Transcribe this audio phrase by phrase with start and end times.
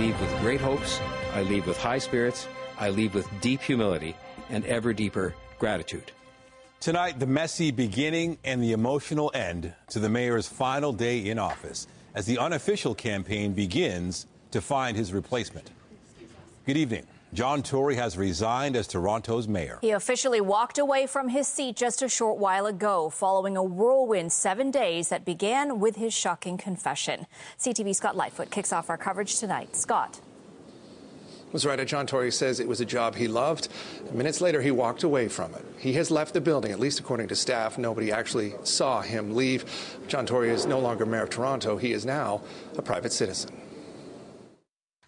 [0.00, 0.98] leave with great hopes,
[1.34, 2.48] I leave with high spirits,
[2.78, 4.16] I leave with deep humility
[4.48, 6.10] and ever deeper gratitude.
[6.80, 11.86] Tonight, the messy beginning and the emotional end to the mayor's final day in office
[12.14, 15.70] as the unofficial campaign begins to find his replacement.
[16.64, 17.06] Good evening.
[17.32, 19.78] John Tory has resigned as Toronto's mayor.
[19.82, 24.32] He officially walked away from his seat just a short while ago, following a whirlwind
[24.32, 27.26] seven days that began with his shocking confession.
[27.56, 29.76] CTV Scott Lightfoot kicks off our coverage tonight.
[29.76, 30.20] Scott.
[31.52, 31.84] Was right.
[31.86, 33.68] John Tory says it was a job he loved.
[34.12, 35.64] Minutes later, he walked away from it.
[35.78, 37.78] He has left the building, at least according to staff.
[37.78, 39.64] Nobody actually saw him leave.
[40.08, 41.76] John Tory is no longer mayor of Toronto.
[41.76, 42.42] He is now
[42.76, 43.50] a private citizen.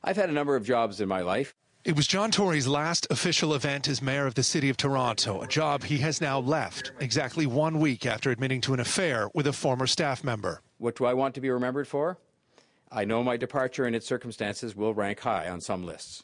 [0.03, 1.55] I've had a number of jobs in my life.
[1.85, 5.49] It was John Tory's last official event as mayor of the city of Toronto, a
[5.49, 9.53] job he has now left exactly one week after admitting to an affair with a
[9.53, 10.61] former staff member.
[10.79, 12.19] What do I want to be remembered for?
[12.93, 16.23] I know my departure and its circumstances will rank high on some lists,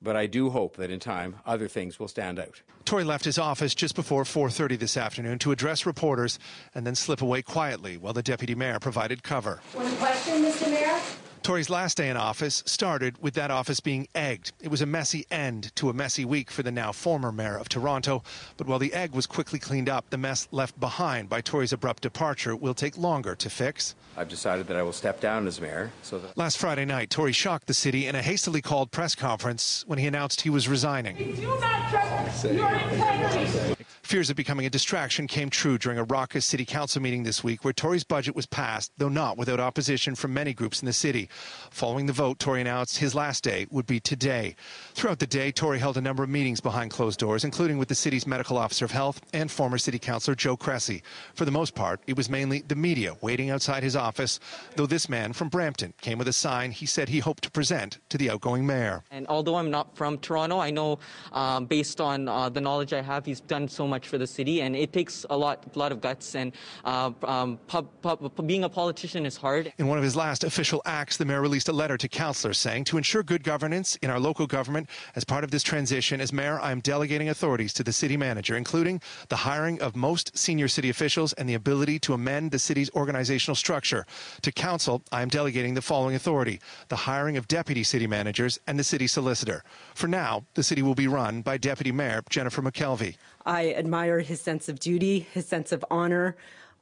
[0.00, 2.62] but I do hope that in time other things will stand out.
[2.84, 6.38] Tory left his office just before 4:30 this afternoon to address reporters
[6.72, 9.60] and then slip away quietly while the deputy mayor provided cover.
[9.72, 10.70] One question, Mr.
[10.70, 11.00] Mayor.
[11.42, 14.52] Tory's last day in office started with that office being egged.
[14.60, 17.68] It was a messy end to a messy week for the now former mayor of
[17.68, 18.22] Toronto.
[18.58, 22.02] But while the egg was quickly cleaned up, the mess left behind by Tory's abrupt
[22.02, 23.94] departure will take longer to fix.
[24.18, 25.90] I've decided that I will step down as mayor.
[26.02, 29.82] So that Last Friday night, Tory shocked the city in a hastily called press conference
[29.86, 31.16] when he announced he was resigning.
[31.16, 33.76] We do not trust your integrity.
[34.02, 37.64] Fears of becoming a distraction came true during a raucous city council meeting this week
[37.64, 41.28] where Tory's budget was passed, though not without opposition from many groups in the city.
[41.70, 44.56] Following the vote, Tory announced his last day would be today.
[44.94, 47.94] Throughout the day, Tory held a number of meetings behind closed doors, including with the
[47.94, 51.02] city's medical officer of health and former city councillor Joe Cressy.
[51.34, 54.40] For the most part, it was mainly the media waiting outside his office,
[54.76, 57.98] though this man from Brampton came with a sign he said he hoped to present
[58.08, 59.04] to the outgoing mayor.
[59.10, 60.98] And although I'm not from Toronto, I know
[61.32, 64.62] um, based on uh, the knowledge I have, he's done so much for the city,
[64.62, 66.34] and it takes a lot, lot of guts.
[66.34, 66.52] And
[66.84, 69.72] uh, um, pub, pub, being a politician is hard.
[69.78, 72.82] In one of his last official acts, the mayor released a letter to councillors saying,
[72.84, 76.58] to ensure good governance in our local government, as part of this transition, as mayor,
[76.58, 80.88] I am delegating authorities to the city manager, including the hiring of most senior city
[80.88, 84.06] officials and the ability to amend the city's organizational structure.
[84.40, 88.78] To council, I am delegating the following authority the hiring of deputy city managers and
[88.78, 89.62] the city solicitor.
[89.94, 93.16] For now, the city will be run by Deputy Mayor Jennifer McKelvie.
[93.44, 96.36] I admire his sense of duty, his sense of honor.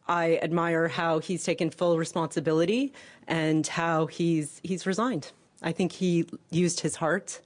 [0.08, 2.92] I admire how he's taken full responsibility
[3.26, 5.32] and how he's he's resigned.
[5.62, 7.40] I think he used his heart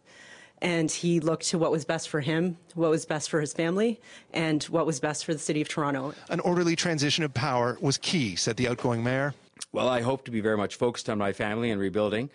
[0.61, 4.01] and he looked to what was best for him, what was best for his family,
[4.33, 6.15] and what was best for the city of Toronto.
[6.29, 9.35] An orderly transition of power was key, said the outgoing mayor.
[9.73, 12.31] Well, I hope to be very much focused on my family and rebuilding.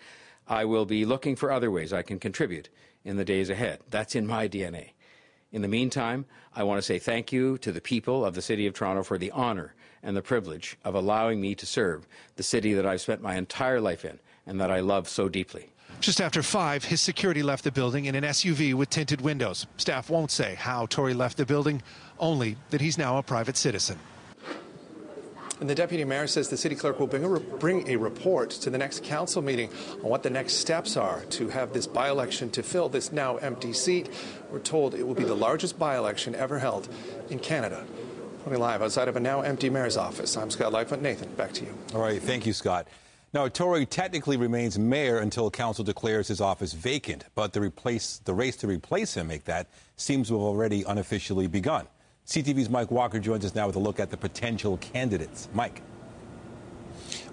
[0.46, 2.68] I will be looking for other ways I can contribute
[3.02, 3.80] in the days ahead.
[3.88, 4.90] That's in my DNA.
[5.50, 8.66] In the meantime, I want to say thank you to the people of the City
[8.66, 12.74] of Toronto for the honor and the privilege of allowing me to serve the city
[12.74, 15.70] that I've spent my entire life in and that I love so deeply.
[16.00, 19.66] Just after five, his security left the building in an SUV with tinted windows.
[19.78, 21.82] Staff won't say how Tory left the building,
[22.18, 23.98] only that he's now a private citizen.
[25.60, 28.70] And the deputy mayor says the city clerk will bring a, bring a report to
[28.70, 29.70] the next council meeting
[30.04, 33.38] on what the next steps are to have this by election to fill this now
[33.38, 34.08] empty seat.
[34.52, 36.88] We're told it will be the largest by election ever held
[37.28, 37.84] in Canada.
[38.48, 41.02] Reporting live outside of a now empty mayor's office, I'm Scott Lightfoot.
[41.02, 41.74] Nathan, back to you.
[41.94, 42.88] All right, thank you, Scott.
[43.34, 48.32] Now, Tory technically remains mayor until council declares his office vacant, but the, replace, the
[48.32, 49.66] race to replace him, make that,
[49.96, 51.86] seems to have already unofficially begun.
[52.26, 55.50] CTV's Mike Walker joins us now with a look at the potential candidates.
[55.52, 55.82] Mike.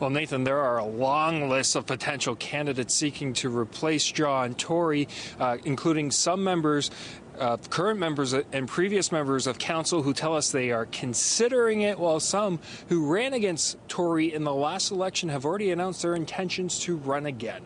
[0.02, 5.08] Well, Nathan, there are a long list of potential candidates seeking to replace John Tory,
[5.40, 6.92] uh, including some members
[7.70, 12.20] current members and previous members of council who tell us they are considering it, while
[12.20, 12.60] some
[12.90, 17.26] who ran against Tory in the last election have already announced their intentions to run
[17.26, 17.62] again.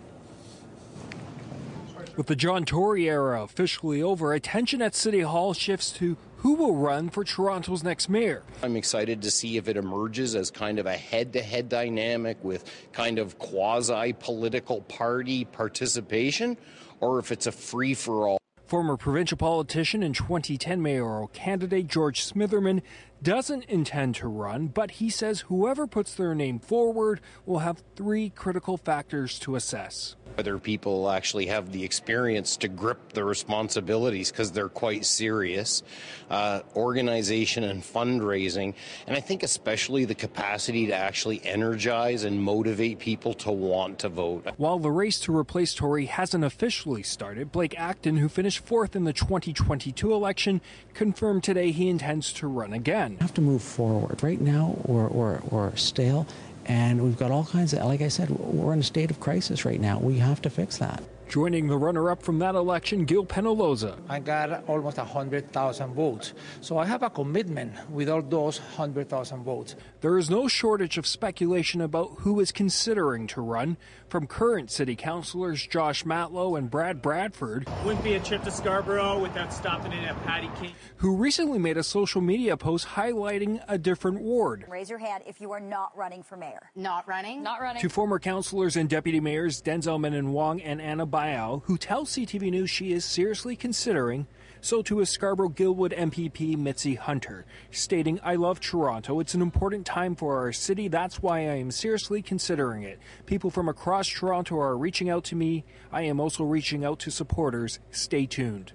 [2.15, 6.75] With the John Tory era officially over, attention at City Hall shifts to who will
[6.75, 8.43] run for Toronto's next mayor.
[8.61, 12.41] I'm excited to see if it emerges as kind of a head to head dynamic
[12.43, 16.57] with kind of quasi political party participation,
[16.99, 18.38] or if it's a free for all.
[18.69, 22.83] Former provincial politician and 2010 mayoral candidate George Smitherman
[23.21, 28.29] doesn't intend to run, but he says whoever puts their name forward will have three
[28.29, 30.15] critical factors to assess.
[30.35, 35.83] Whether people actually have the experience to grip the responsibilities because they're quite serious,
[36.29, 38.73] uh, organization and fundraising,
[39.05, 44.09] and I think especially the capacity to actually energize and motivate people to want to
[44.09, 44.47] vote.
[44.57, 49.03] While the race to replace Tory hasn't officially started, Blake Acton, who finished fourth in
[49.03, 50.61] the 2022 election,
[50.93, 53.08] confirmed today he intends to run again.
[53.19, 54.21] Have to move forward.
[54.23, 56.27] Right now, we're, we're, we're stale,
[56.65, 59.65] and we've got all kinds of, like I said, we're in a state of crisis
[59.65, 59.99] right now.
[59.99, 61.03] We have to fix that.
[61.29, 63.99] Joining the runner up from that election, Gil Peñalosa.
[64.09, 66.33] I got almost 100,000 votes.
[66.61, 69.75] So I have a commitment with all those 100,000 votes.
[70.01, 73.77] There is no shortage of speculation about who is considering to run,
[74.09, 77.67] from current city councilors Josh Matlow and Brad Bradford.
[77.85, 80.73] Wouldn't be a trip to Scarborough without stopping in at Patty King.
[80.97, 84.65] Who recently made a social media post highlighting a different ward.
[84.67, 86.71] Raise your hand if you are not running for mayor.
[86.75, 87.43] Not running?
[87.43, 87.81] Not running.
[87.81, 92.69] To former councilors and deputy mayors Denzil Minnan-Wong and Ana Bailão, who tell CTV News
[92.69, 94.27] she is seriously considering
[94.61, 99.19] so too is Scarborough Guildwood MPP Mitzi Hunter, stating, I love Toronto.
[99.19, 100.87] It's an important time for our city.
[100.87, 102.99] That's why I am seriously considering it.
[103.25, 105.65] People from across Toronto are reaching out to me.
[105.91, 107.79] I am also reaching out to supporters.
[107.91, 108.73] Stay tuned.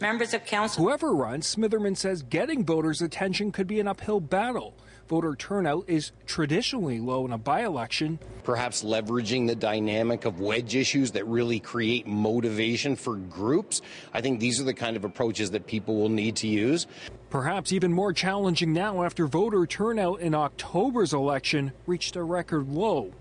[0.00, 0.82] Members of council.
[0.82, 4.74] Whoever runs, Smitherman says getting voters' attention could be an uphill battle.
[5.08, 8.18] Voter turnout is traditionally low in a by election.
[8.44, 13.82] Perhaps leveraging the dynamic of wedge issues that really create motivation for groups.
[14.14, 16.86] I think these are the kind of approaches that people will need to use.
[17.30, 23.12] Perhaps even more challenging now after voter turnout in October's election reached a record low.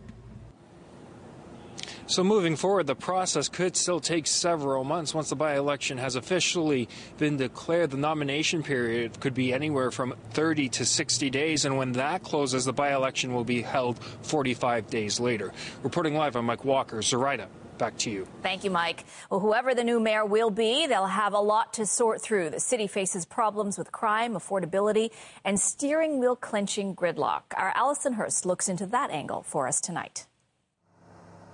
[2.08, 5.14] So, moving forward, the process could still take several months.
[5.14, 10.16] Once the by election has officially been declared, the nomination period could be anywhere from
[10.32, 11.66] 30 to 60 days.
[11.66, 15.54] And when that closes, the by election will be held 45 days later.
[15.84, 16.98] Reporting live, I'm Mike Walker.
[16.98, 18.28] Zuraidah, back to you.
[18.42, 19.06] Thank you, Mike.
[19.30, 22.50] Well, whoever the new mayor will be, they'll have a lot to sort through.
[22.50, 25.12] The city faces problems with crime, affordability,
[25.46, 27.44] and steering wheel clenching gridlock.
[27.56, 30.26] Our Allison Hurst looks into that angle for us tonight.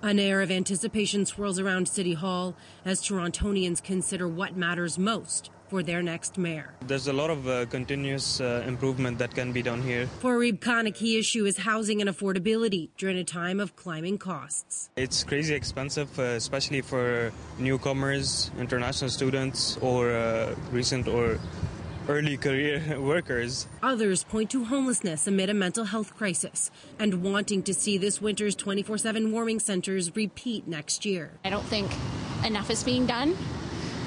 [0.00, 2.54] An air of anticipation swirls around City Hall
[2.84, 6.72] as Torontonians consider what matters most for their next mayor.
[6.86, 10.06] There's a lot of uh, continuous uh, improvement that can be done here.
[10.20, 14.18] For Reeb Khan, a key issue is housing and affordability during a time of climbing
[14.18, 14.88] costs.
[14.96, 21.40] It's crazy expensive, uh, especially for newcomers, international students, or uh, recent or
[22.08, 23.68] early career workers.
[23.82, 28.54] Others point to homelessness amid a mental health crisis and wanting to see this winter's
[28.54, 31.30] 24 7 warming centers repeat next year.
[31.44, 31.90] I don't think
[32.44, 33.36] enough is being done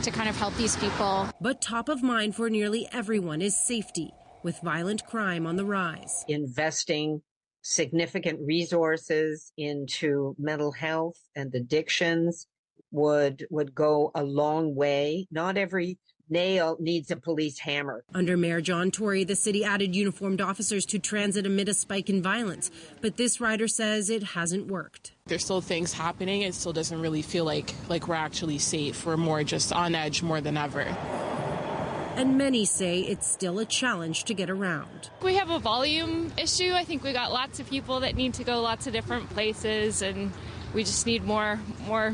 [0.04, 1.30] to kind of help these people.
[1.40, 4.14] But top of mind for nearly everyone is safety,
[4.44, 6.26] with violent crime on the rise.
[6.28, 7.22] Investing
[7.62, 12.48] significant resources into mental health and addictions
[12.92, 15.28] would would go a long way.
[15.32, 16.00] Not every
[16.32, 18.04] nail needs a police hammer.
[18.16, 22.24] Under Mayor John Tory, the city added uniformed officers to transit amid a spike in
[22.24, 25.12] violence, but this rider says it hasn't worked.
[25.26, 26.42] There's still things happening.
[26.42, 29.06] It still doesn't really feel like like we're actually safe.
[29.06, 30.82] We're more just on edge more than ever.
[32.16, 35.10] And many say it's still a challenge to get around.
[35.24, 36.74] We have a volume issue.
[36.74, 40.02] I think we got lots of people that need to go lots of different places
[40.02, 40.32] and
[40.74, 42.14] we just need more more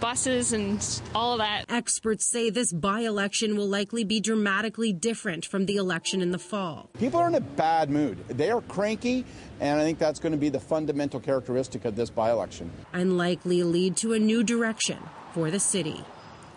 [0.00, 1.66] buses and all that.
[1.68, 6.38] Experts say this by election will likely be dramatically different from the election in the
[6.38, 6.88] fall.
[6.98, 8.18] People are in a bad mood.
[8.28, 9.24] They are cranky,
[9.60, 12.70] and I think that's going to be the fundamental characteristic of this by election.
[12.92, 14.98] And likely lead to a new direction
[15.32, 16.04] for the city.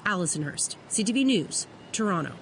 [0.05, 2.33] Allison Hurst, CTV News, Toronto.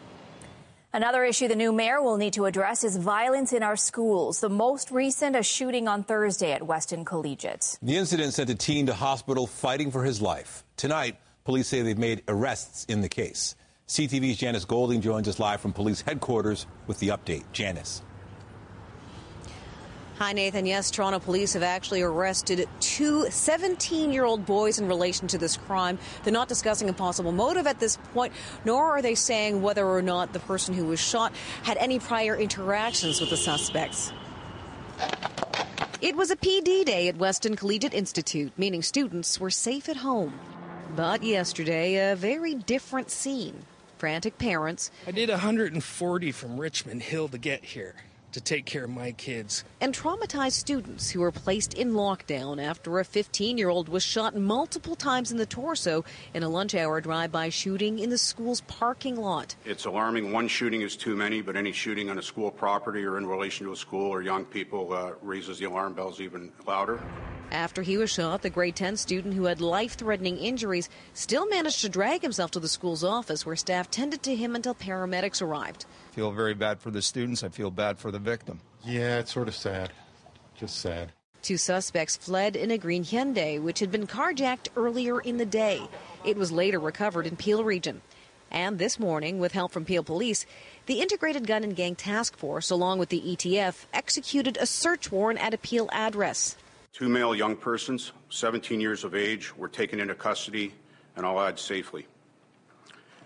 [0.94, 4.42] Another issue the new mayor will need to address is violence in our schools.
[4.42, 7.80] The most recent, a shooting on Thursday at Weston Collegiate.
[7.82, 10.66] The incident sent a teen to hospital fighting for his life.
[10.76, 13.56] Tonight, police say they've made arrests in the case.
[13.88, 17.46] CTV's Janice Golding joins us live from police headquarters with the update.
[17.54, 18.02] Janice.
[20.22, 20.68] Hi, Nathan.
[20.68, 25.58] Yes, Toronto police have actually arrested two 17 year old boys in relation to this
[25.58, 25.98] crime.
[26.24, 28.32] They're not discussing a possible motive at this point,
[28.64, 32.36] nor are they saying whether or not the person who was shot had any prior
[32.36, 34.14] interactions with the suspects.
[36.02, 40.40] It was a PD day at Weston Collegiate Institute, meaning students were safe at home.
[40.96, 43.66] But yesterday, a very different scene.
[43.98, 44.92] Frantic parents.
[45.08, 47.96] I did 140 from Richmond Hill to get here.
[48.32, 49.64] To take care of my kids.
[49.80, 54.36] And traumatized students who were placed in lockdown after a 15 year old was shot
[54.36, 58.62] multiple times in the torso in a lunch hour drive by shooting in the school's
[58.62, 59.56] parking lot.
[59.66, 60.32] It's alarming.
[60.32, 63.66] One shooting is too many, but any shooting on a school property or in relation
[63.66, 67.02] to a school or young people uh, raises the alarm bells even louder.
[67.52, 71.82] After he was shot, the grade 10 student who had life threatening injuries still managed
[71.82, 75.86] to drag himself to the school's office where staff tended to him until paramedics arrived.
[76.12, 77.42] I feel very bad for the students.
[77.42, 78.60] I feel bad for the victim.
[78.84, 79.92] Yeah, it's sort of sad.
[80.56, 81.14] Just sad.
[81.42, 85.82] Two suspects fled in a green Hyundai, which had been carjacked earlier in the day.
[86.26, 88.02] It was later recovered in Peel region.
[88.52, 90.46] And this morning, with help from Peel Police,
[90.86, 95.42] the Integrated Gun and Gang Task Force, along with the ETF, executed a search warrant
[95.42, 96.58] at a Peel address.
[96.92, 100.74] Two male young persons, 17 years of age, were taken into custody
[101.16, 102.06] and all add safely.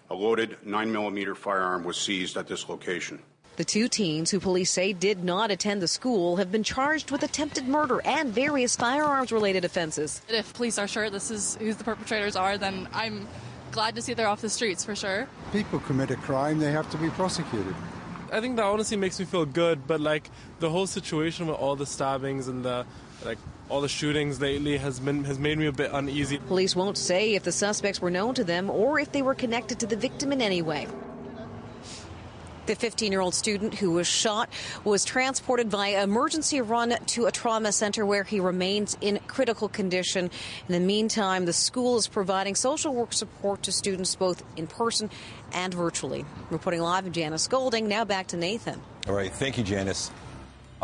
[0.10, 3.20] A loaded 9mm firearm was seized at this location.
[3.56, 7.24] The two teens, who police say did not attend the school, have been charged with
[7.24, 10.22] attempted murder and various firearms related offenses.
[10.28, 13.28] If police are sure this is who the perpetrators are, then I'm
[13.72, 15.28] glad to see they're off the streets for sure.
[15.54, 17.76] People commit a crime, they have to be prosecuted.
[18.32, 21.76] I think that honestly makes me feel good, but like the whole situation with all
[21.78, 22.86] the stabbings and the
[23.24, 23.38] like
[23.70, 26.38] all the shootings lately has been has made me a bit uneasy.
[26.38, 29.80] Police won't say if the suspects were known to them or if they were connected
[29.80, 30.88] to the victim in any way.
[32.68, 34.50] The 15 year old student who was shot
[34.84, 40.32] was transported via emergency run to a trauma center where he remains in critical condition.
[40.68, 45.12] In the meantime, the school is providing social work support to students both in person
[45.54, 46.26] and virtually.
[46.50, 47.88] Reporting live, Janice Golding.
[47.88, 48.82] Now back to Nathan.
[49.08, 49.32] All right.
[49.32, 50.10] Thank you, Janice.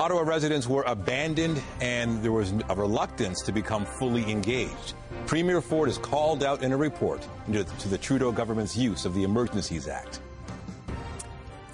[0.01, 4.96] Ottawa residents were abandoned and there was a reluctance to become fully engaged.
[5.27, 9.22] Premier Ford is called out in a report to the Trudeau government's use of the
[9.22, 10.20] Emergencies Act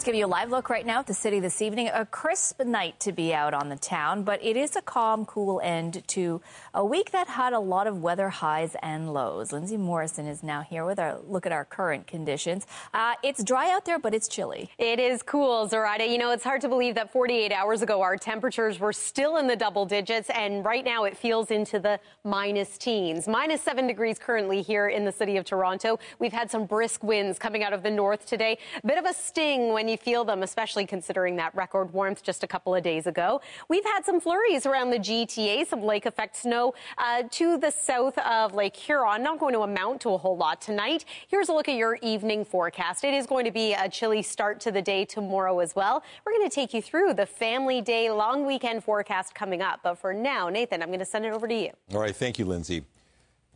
[0.07, 1.89] give you a live look right now at the city this evening.
[1.93, 5.59] A crisp night to be out on the town, but it is a calm, cool
[5.61, 6.39] end to
[6.73, 9.51] a week that had a lot of weather highs and lows.
[9.51, 12.65] Lindsay Morrison is now here with our look at our current conditions.
[12.93, 14.69] Uh, it's dry out there, but it's chilly.
[14.77, 16.09] It is cool, Zuraidah.
[16.09, 19.45] You know, it's hard to believe that 48 hours ago our temperatures were still in
[19.45, 23.27] the double digits, and right now it feels into the minus teens.
[23.27, 25.99] Minus seven degrees currently here in the city of Toronto.
[26.17, 28.57] We've had some brisk winds coming out of the north today.
[28.85, 32.47] Bit of a sting when you feel them, especially considering that record warmth just a
[32.47, 33.41] couple of days ago.
[33.67, 38.17] We've had some flurries around the GTA, some lake effect snow uh, to the south
[38.19, 39.23] of Lake Huron.
[39.23, 41.05] Not going to amount to a whole lot tonight.
[41.27, 43.03] Here's a look at your evening forecast.
[43.03, 46.03] It is going to be a chilly start to the day tomorrow as well.
[46.25, 49.81] We're going to take you through the family day long weekend forecast coming up.
[49.83, 51.71] But for now, Nathan, I'm going to send it over to you.
[51.93, 52.15] All right.
[52.15, 52.83] Thank you, Lindsay.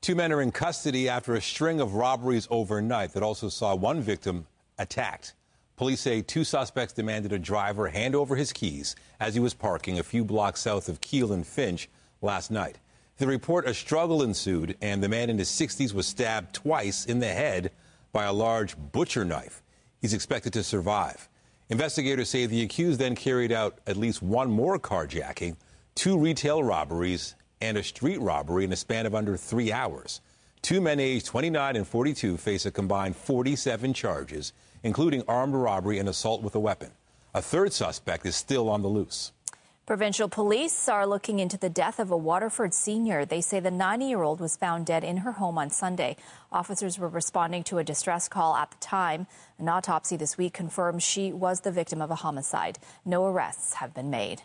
[0.01, 4.01] Two men are in custody after a string of robberies overnight that also saw one
[4.01, 4.47] victim
[4.79, 5.35] attacked.
[5.81, 9.97] Police say two suspects demanded a driver hand over his keys as he was parking
[9.97, 11.89] a few blocks south of Keele and Finch
[12.21, 12.77] last night.
[13.17, 17.17] The report a struggle ensued, and the man in his 60s was stabbed twice in
[17.17, 17.71] the head
[18.11, 19.63] by a large butcher knife.
[19.99, 21.27] He's expected to survive.
[21.67, 25.55] Investigators say the accused then carried out at least one more carjacking,
[25.95, 30.21] two retail robberies, and a street robbery in a span of under three hours.
[30.61, 36.09] Two men aged 29 and 42 face a combined 47 charges including armed robbery and
[36.09, 36.91] assault with a weapon.
[37.33, 39.31] A third suspect is still on the loose.
[39.85, 43.25] Provincial police are looking into the death of a Waterford senior.
[43.25, 46.17] They say the 90 year old was found dead in her home on Sunday.
[46.51, 49.27] Officers were responding to a distress call at the time.
[49.57, 52.79] An autopsy this week confirms she was the victim of a homicide.
[53.03, 54.43] No arrests have been made.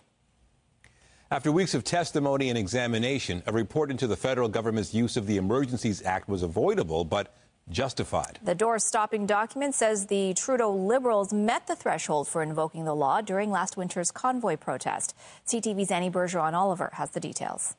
[1.30, 5.36] After weeks of testimony and examination, a report into the federal government's use of the
[5.36, 7.34] Emergencies Act was avoidable, but
[7.68, 8.38] justified.
[8.42, 13.20] The door stopping document says the Trudeau Liberals met the threshold for invoking the law
[13.20, 15.14] during last winter's convoy protest.
[15.46, 17.74] CTV's Annie Bergeron Oliver has the details.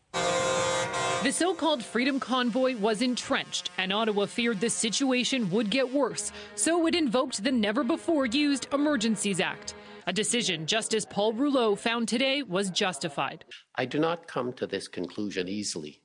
[1.24, 6.32] The so called Freedom Convoy was entrenched, and Ottawa feared the situation would get worse,
[6.56, 9.74] so it invoked the never before used Emergencies Act.
[10.06, 13.46] A decision Justice Paul Rouleau found today was justified.
[13.76, 16.02] I do not come to this conclusion easily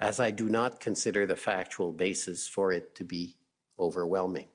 [0.00, 3.36] as I do not consider the factual basis for it to be
[3.78, 4.48] overwhelming.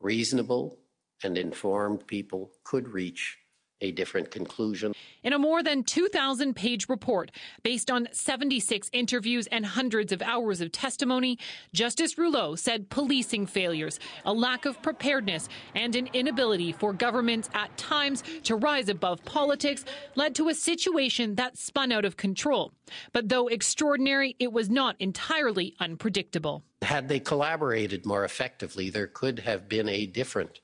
[0.00, 0.78] Reasonable
[1.22, 3.38] and informed people could reach
[3.80, 4.94] a different conclusion.
[5.22, 7.30] In a more than 2,000 page report
[7.62, 11.38] based on 76 interviews and hundreds of hours of testimony,
[11.72, 17.76] Justice Rouleau said policing failures, a lack of preparedness, and an inability for governments at
[17.76, 22.72] times to rise above politics led to a situation that spun out of control.
[23.12, 26.64] But though extraordinary, it was not entirely unpredictable.
[26.82, 30.60] Had they collaborated more effectively, there could have been a different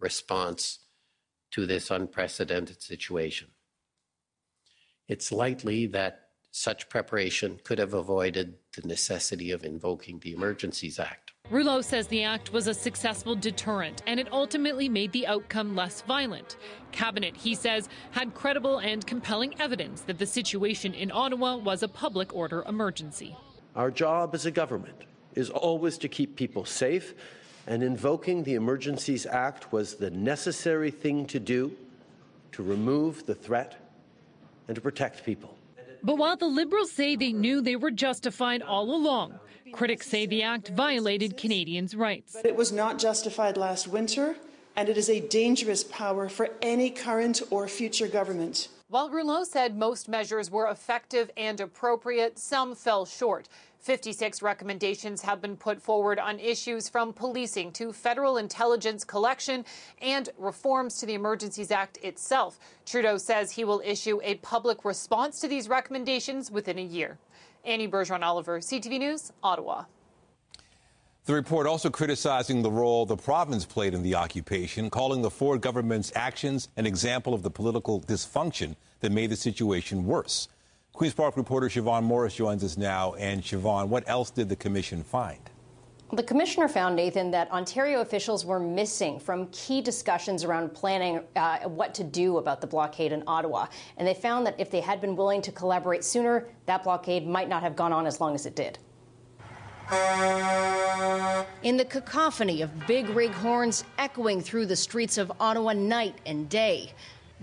[0.00, 0.80] response
[1.52, 3.48] to this unprecedented situation.
[5.08, 11.32] It's likely that such preparation could have avoided the necessity of invoking the Emergencies Act.
[11.50, 16.02] Rouleau says the act was a successful deterrent and it ultimately made the outcome less
[16.02, 16.56] violent.
[16.92, 21.88] Cabinet, he says, had credible and compelling evidence that the situation in Ottawa was a
[21.88, 23.36] public order emergency.
[23.74, 25.04] Our job as a government
[25.34, 27.14] is always to keep people safe,
[27.72, 31.74] and invoking the Emergencies Act was the necessary thing to do
[32.52, 33.88] to remove the threat
[34.68, 35.56] and to protect people.
[36.02, 39.38] But while the Liberals say they knew they were justified all along,
[39.72, 42.34] critics say the act violated Canadians' rights.
[42.34, 44.36] But it was not justified last winter,
[44.76, 48.68] and it is a dangerous power for any current or future government.
[48.88, 53.48] While Rouleau said most measures were effective and appropriate, some fell short.
[53.82, 59.64] 56 recommendations have been put forward on issues from policing to federal intelligence collection
[60.00, 62.60] and reforms to the Emergencies Act itself.
[62.86, 67.18] Trudeau says he will issue a public response to these recommendations within a year.
[67.64, 69.84] Annie Bergeron Oliver, CTV News, Ottawa.
[71.24, 75.60] The report also criticizing the role the province played in the occupation, calling the Ford
[75.60, 80.48] government's actions an example of the political dysfunction that made the situation worse.
[80.92, 83.14] Queen's Park reporter Siobhan Morris joins us now.
[83.14, 85.40] And Siobhan, what else did the commission find?
[86.12, 91.60] The commissioner found, Nathan, that Ontario officials were missing from key discussions around planning uh,
[91.60, 93.66] what to do about the blockade in Ottawa.
[93.96, 97.48] And they found that if they had been willing to collaborate sooner, that blockade might
[97.48, 98.78] not have gone on as long as it did.
[101.62, 106.46] In the cacophony of big rig horns echoing through the streets of Ottawa night and
[106.50, 106.92] day,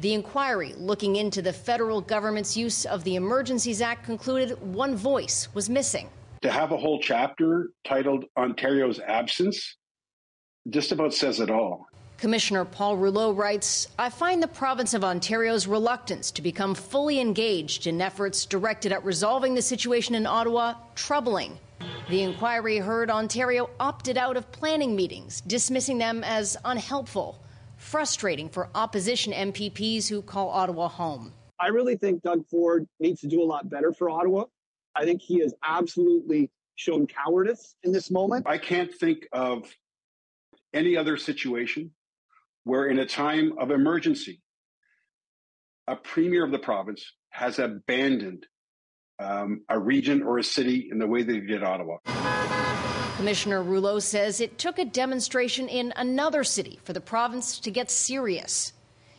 [0.01, 5.49] the inquiry looking into the federal government's use of the Emergencies Act concluded one voice
[5.53, 6.09] was missing.
[6.41, 9.75] To have a whole chapter titled Ontario's Absence
[10.69, 11.87] just about says it all.
[12.17, 17.87] Commissioner Paul Rouleau writes I find the province of Ontario's reluctance to become fully engaged
[17.87, 21.57] in efforts directed at resolving the situation in Ottawa troubling.
[22.09, 27.39] The inquiry heard Ontario opted out of planning meetings, dismissing them as unhelpful
[27.89, 31.33] frustrating for opposition MPPs who call Ottawa home.
[31.59, 34.45] I really think Doug Ford needs to do a lot better for Ottawa.
[34.95, 38.45] I think he has absolutely shown cowardice in this moment.
[38.47, 39.65] I can't think of
[40.73, 41.91] any other situation
[42.63, 44.41] where, in a time of emergency,
[45.87, 48.45] a premier of the province has abandoned
[49.17, 51.97] um, a region or a city in the way that he did Ottawa.
[53.19, 57.91] Commissioner Rouleau says it took a demonstration in another city for the province to get
[57.91, 58.71] serious.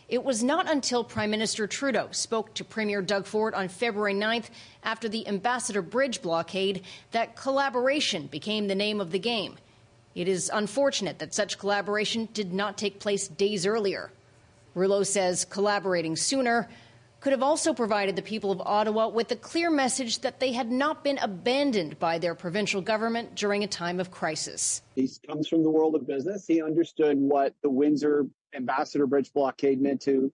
[0.09, 4.47] It was not until Prime Minister Trudeau spoke to Premier Doug Ford on February 9th
[4.83, 9.59] after the Ambassador Bridge blockade that collaboration became the name of the game.
[10.15, 14.11] It is unfortunate that such collaboration did not take place days earlier.
[14.75, 16.71] Rouleau says collaborating sooner
[17.21, 20.71] could have also provided the people of Ottawa with a clear message that they had
[20.71, 24.83] not been abandoned by their provincial government during a time of crisis.
[24.95, 26.47] He comes from the world of business.
[26.47, 30.33] He understood what the Windsor Ambassador Bridge blockade meant to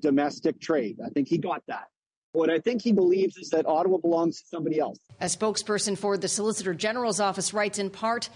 [0.00, 0.98] domestic trade.
[1.04, 1.88] I think he got that.
[2.32, 4.98] What I think he believes is that Ottawa belongs to somebody else.
[5.20, 8.28] A spokesperson for the Solicitor General's office writes in part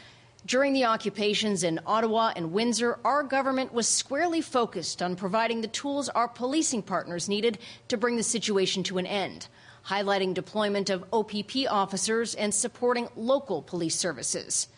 [0.48, 5.68] during the occupations in Ottawa and Windsor, our government was squarely focused on providing the
[5.68, 7.58] tools our policing partners needed
[7.88, 9.46] to bring the situation to an end,
[9.86, 14.68] highlighting deployment of OPP officers and supporting local police services.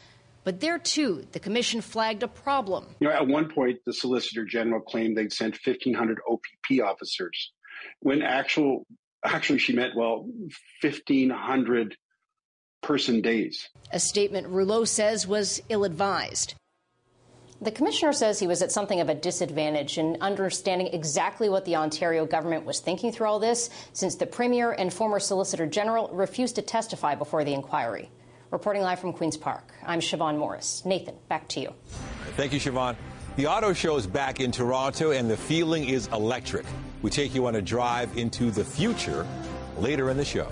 [0.43, 2.97] But there, too, the Commission flagged a problem.
[2.99, 7.53] You know, at one point, the Solicitor General claimed they'd sent 1,500 OPP officers,
[8.01, 8.87] when actual,
[9.25, 10.27] actually she meant, well,
[10.83, 11.97] 1,500
[12.83, 13.69] person days.
[13.93, 16.55] A statement Rouleau says was ill advised.
[17.63, 21.77] The commissioner says he was at something of a disadvantage in understanding exactly what the
[21.77, 26.55] Ontario government was thinking through all this, since the Premier and former Solicitor General refused
[26.55, 28.11] to testify before the inquiry.
[28.51, 30.83] Reporting live from Queen's Park, I'm Siobhan Morris.
[30.87, 31.75] Nathan, back to you.
[32.37, 32.97] Thank you, Siobhan.
[33.37, 36.65] The auto show is back in Toronto, and the feeling is electric.
[37.03, 39.27] We take you on a drive into the future
[39.79, 40.51] later in the show.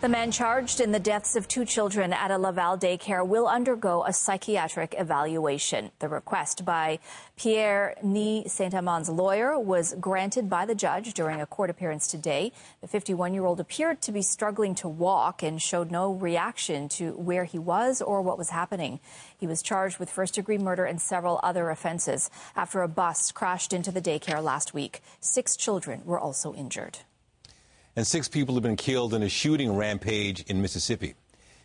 [0.00, 4.02] The man charged in the deaths of two children at a Laval daycare will undergo
[4.06, 5.90] a psychiatric evaluation.
[5.98, 7.00] The request by
[7.36, 12.50] Pierre Ny St-Amand's lawyer was granted by the judge during a court appearance today.
[12.80, 17.58] The 51-year-old appeared to be struggling to walk and showed no reaction to where he
[17.58, 19.00] was or what was happening.
[19.36, 23.92] He was charged with first-degree murder and several other offenses after a bus crashed into
[23.92, 25.02] the daycare last week.
[25.20, 27.00] Six children were also injured
[27.96, 31.14] and six people have been killed in a shooting rampage in Mississippi.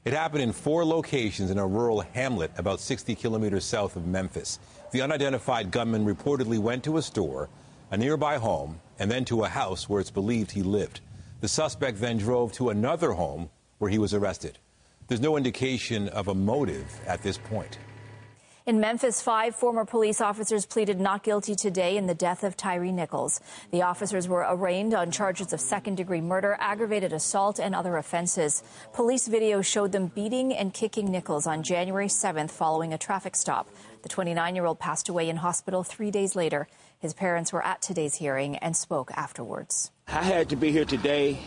[0.04, 4.60] It happened in four locations in a rural hamlet about 60 kilometers south of Memphis.
[4.92, 7.50] The unidentified gunman reportedly went to a store,
[7.92, 11.02] a nearby home, and then to a house where it's believed he lived.
[11.42, 14.60] The suspect then drove to another home where he was arrested.
[15.08, 17.78] There's no indication of a motive at this point.
[18.68, 22.92] In Memphis, five former police officers pleaded not guilty today in the death of Tyre
[22.92, 23.40] Nichols.
[23.70, 28.64] The officers were arraigned on charges of second degree murder, aggravated assault, and other offenses.
[28.92, 33.70] Police video showed them beating and kicking Nichols on January 7th following a traffic stop.
[34.02, 36.68] The 29 year old passed away in hospital three days later.
[36.98, 39.92] His parents were at today's hearing and spoke afterwards.
[40.08, 41.38] I had to be here today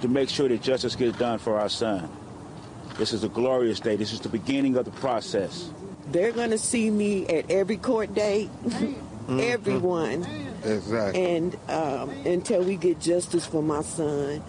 [0.00, 2.08] to make sure that justice gets done for our son.
[2.98, 3.96] This is a glorious day.
[3.96, 5.70] This is the beginning of the process.
[6.10, 9.40] They're going to see me at every court date, mm-hmm.
[9.40, 10.26] everyone.
[10.64, 11.36] Exactly.
[11.36, 14.42] And um, until we get justice for my son.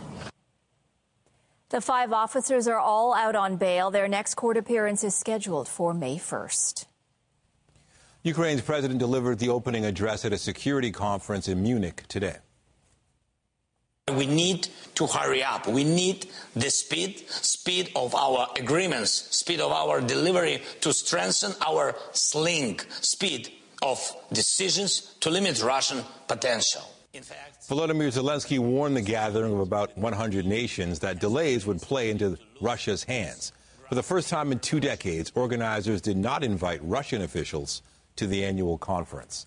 [1.69, 3.89] The five officers are all out on bail.
[3.89, 6.85] Their next court appearance is scheduled for May 1st.
[8.21, 12.37] Ukraine's president delivered the opening address at a security conference in Munich today.
[14.11, 15.65] We need to hurry up.
[15.65, 21.95] We need the speed, speed of our agreements, speed of our delivery to strengthen our
[22.11, 23.49] sling speed
[23.81, 23.97] of
[24.33, 26.81] decisions to limit Russian potential.
[27.13, 32.37] Fact, Volodymyr Zelensky warned the gathering of about 100 nations that delays would play into
[32.59, 33.53] Russia's hands.
[33.87, 37.81] For the first time in two decades, organizers did not invite Russian officials
[38.17, 39.45] to the annual conference.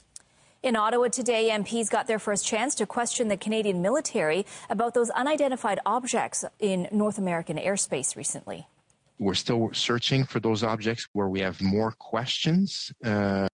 [0.67, 5.11] In Ottawa today, MPs got their first chance to question the Canadian military about those
[5.11, 8.67] unidentified objects in North American airspace recently.
[9.21, 13.47] We're still searching for those objects where we have more questions, uh,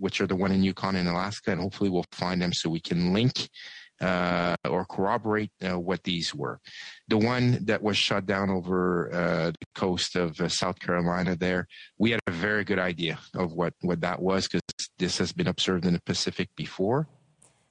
[0.00, 2.80] which are the one in Yukon and Alaska, and hopefully we'll find them so we
[2.80, 3.50] can link
[4.00, 6.60] uh, or corroborate uh, what these were.
[7.08, 11.66] The one that was shot down over uh, the coast of uh, South Carolina there,
[11.98, 14.62] we had a very good idea of what, what that was because
[14.98, 17.08] this has been observed in the Pacific before.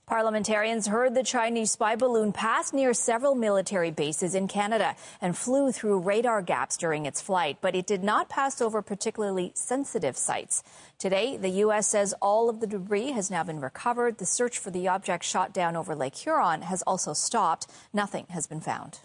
[0.07, 5.71] Parliamentarians heard the Chinese spy balloon pass near several military bases in Canada and flew
[5.71, 10.61] through radar gaps during its flight, but it did not pass over particularly sensitive sites.
[10.99, 11.87] Today, the U.S.
[11.87, 14.19] says all of the debris has now been recovered.
[14.19, 17.65] The search for the object shot down over Lake Huron has also stopped.
[17.91, 18.99] Nothing has been found.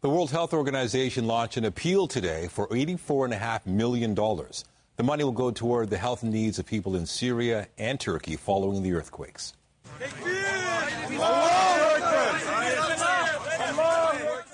[0.00, 4.16] The World Health Organization launched an appeal today for $84.5 million.
[4.16, 8.82] The money will go toward the health needs of people in Syria and Turkey following
[8.82, 9.52] the earthquakes.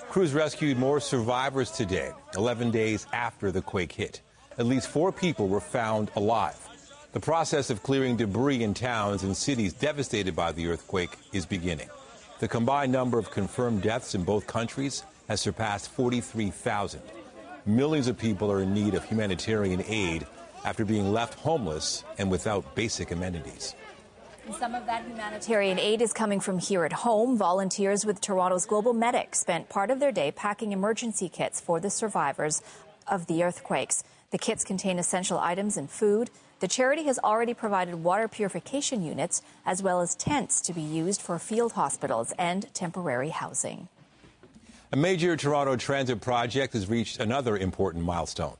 [0.09, 4.21] Crews rescued more survivors today, 11 days after the quake hit.
[4.57, 6.57] At least four people were found alive.
[7.13, 11.89] The process of clearing debris in towns and cities devastated by the earthquake is beginning.
[12.39, 17.01] The combined number of confirmed deaths in both countries has surpassed 43,000.
[17.65, 20.27] Millions of people are in need of humanitarian aid
[20.65, 23.75] after being left homeless and without basic amenities.
[24.53, 27.37] Some of that humanitarian aid is coming from here at home.
[27.37, 32.61] Volunteers with Toronto's GlobalMedic spent part of their day packing emergency kits for the survivors
[33.07, 34.03] of the earthquakes.
[34.31, 36.29] The kits contain essential items and food.
[36.59, 41.21] The charity has already provided water purification units as well as tents to be used
[41.21, 43.89] for field hospitals and temporary housing.
[44.91, 48.55] A major Toronto transit project has reached another important milestone.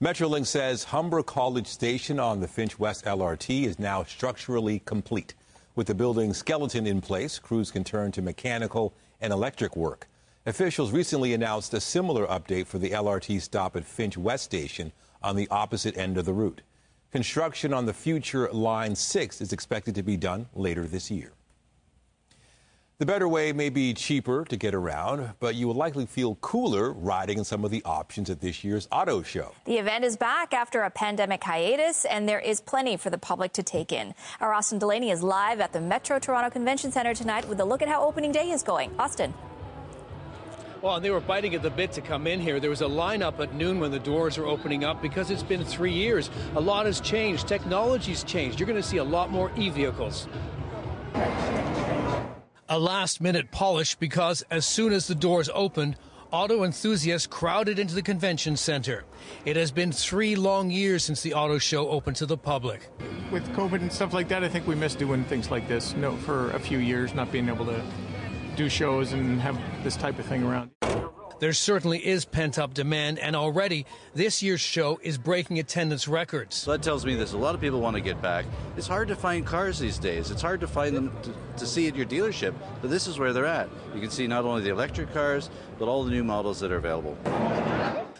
[0.00, 5.34] Metrolinx says Humber College Station on the Finch West LRT is now structurally complete.
[5.74, 10.06] With the building's skeleton in place, crews can turn to mechanical and electric work.
[10.46, 15.34] Officials recently announced a similar update for the LRT stop at Finch West Station on
[15.34, 16.62] the opposite end of the route.
[17.10, 21.32] Construction on the future Line 6 is expected to be done later this year.
[22.98, 26.92] The better way may be cheaper to get around, but you will likely feel cooler
[26.92, 29.52] riding in some of the options at this year's auto show.
[29.66, 33.52] The event is back after a pandemic hiatus, and there is plenty for the public
[33.52, 34.14] to take in.
[34.40, 37.82] Our Austin Delaney is live at the Metro Toronto Convention Center tonight with a look
[37.82, 38.90] at how opening day is going.
[38.98, 39.32] Austin.
[40.82, 42.58] Well, and they were biting at the bit to come in here.
[42.58, 45.64] There was a lineup at noon when the doors were opening up because it's been
[45.64, 46.30] three years.
[46.56, 47.46] A lot has changed.
[47.46, 48.58] Technology's changed.
[48.58, 50.26] You're going to see a lot more e vehicles
[52.68, 55.96] a last minute polish because as soon as the doors opened,
[56.30, 59.04] auto enthusiasts crowded into the convention center.
[59.44, 62.90] It has been three long years since the auto show opened to the public.
[63.30, 65.94] With COVID and stuff like that, I think we missed doing things like this.
[65.94, 67.82] No, for a few years, not being able to
[68.56, 70.70] do shows and have this type of thing around.
[71.40, 76.56] There certainly is pent up demand, and already this year's show is breaking attendance records.
[76.56, 78.44] So that tells me there's a lot of people want to get back.
[78.76, 80.32] It's hard to find cars these days.
[80.32, 83.32] It's hard to find them to, to see at your dealership, but this is where
[83.32, 83.68] they're at.
[83.94, 85.48] You can see not only the electric cars,
[85.78, 87.16] but all the new models that are available.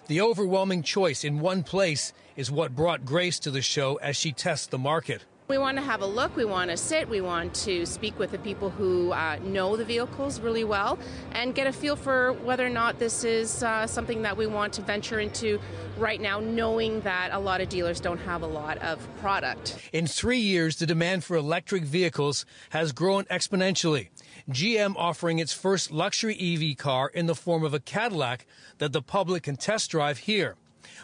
[0.07, 4.31] The overwhelming choice in one place is what brought Grace to the show as she
[4.31, 5.24] tests the market.
[5.48, 8.32] We want to have a look, we want to sit, we want to speak with
[8.32, 10.98] the people who uh, know the vehicles really well
[11.32, 14.74] and get a feel for whether or not this is uh, something that we want
[14.74, 15.58] to venture into
[15.96, 19.78] right now, knowing that a lot of dealers don't have a lot of product.
[19.90, 24.08] In three years, the demand for electric vehicles has grown exponentially.
[24.50, 28.44] GM offering its first luxury EV car in the form of a Cadillac
[28.76, 30.56] that the public can test drive here.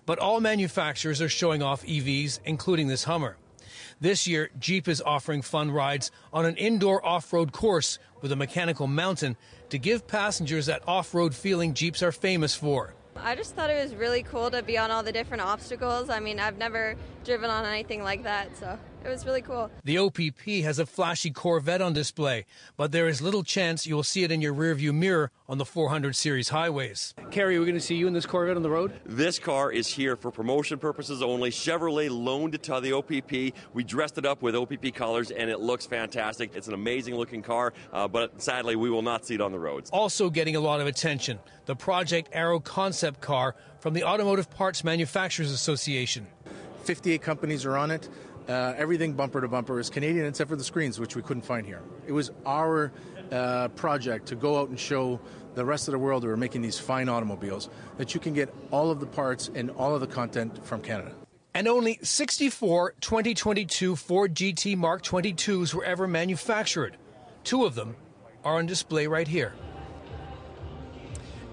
[0.04, 3.38] But all manufacturers are showing off EVs, including this Hummer.
[4.00, 8.36] This year, Jeep is offering fun rides on an indoor off road course with a
[8.36, 9.36] mechanical mountain
[9.70, 12.94] to give passengers that off road feeling Jeeps are famous for.
[13.16, 16.10] I just thought it was really cool to be on all the different obstacles.
[16.10, 19.70] I mean, I've never driven on anything like that, so it was really cool.
[19.84, 24.02] The OPP has a flashy Corvette on display, but there is little chance you will
[24.02, 27.14] see it in your rearview mirror on the 400 series highways.
[27.30, 28.92] Kerry, we're going to see you in this Corvette on the road?
[29.04, 31.50] This car is here for promotion purposes only.
[31.50, 33.54] Chevrolet loaned it to the OPP.
[33.74, 36.52] We dressed it up with OPP colors, and it looks fantastic.
[36.54, 39.58] It's an amazing looking car, uh, but sadly, we will not see it on the
[39.58, 39.90] roads.
[39.90, 44.82] Also getting a lot of attention, the Project Arrow concept car from the Automotive Parts
[44.82, 46.26] Manufacturers Association.
[46.84, 48.08] 58 companies are on it.
[48.48, 51.66] Uh, everything bumper to bumper is Canadian except for the screens, which we couldn't find
[51.66, 51.80] here.
[52.06, 52.92] It was our
[53.32, 55.18] uh, project to go out and show
[55.54, 58.52] the rest of the world who are making these fine automobiles that you can get
[58.70, 61.12] all of the parts and all of the content from Canada.
[61.54, 66.96] And only 64 2022 Ford GT Mark 22s were ever manufactured.
[67.44, 67.96] Two of them
[68.44, 69.54] are on display right here.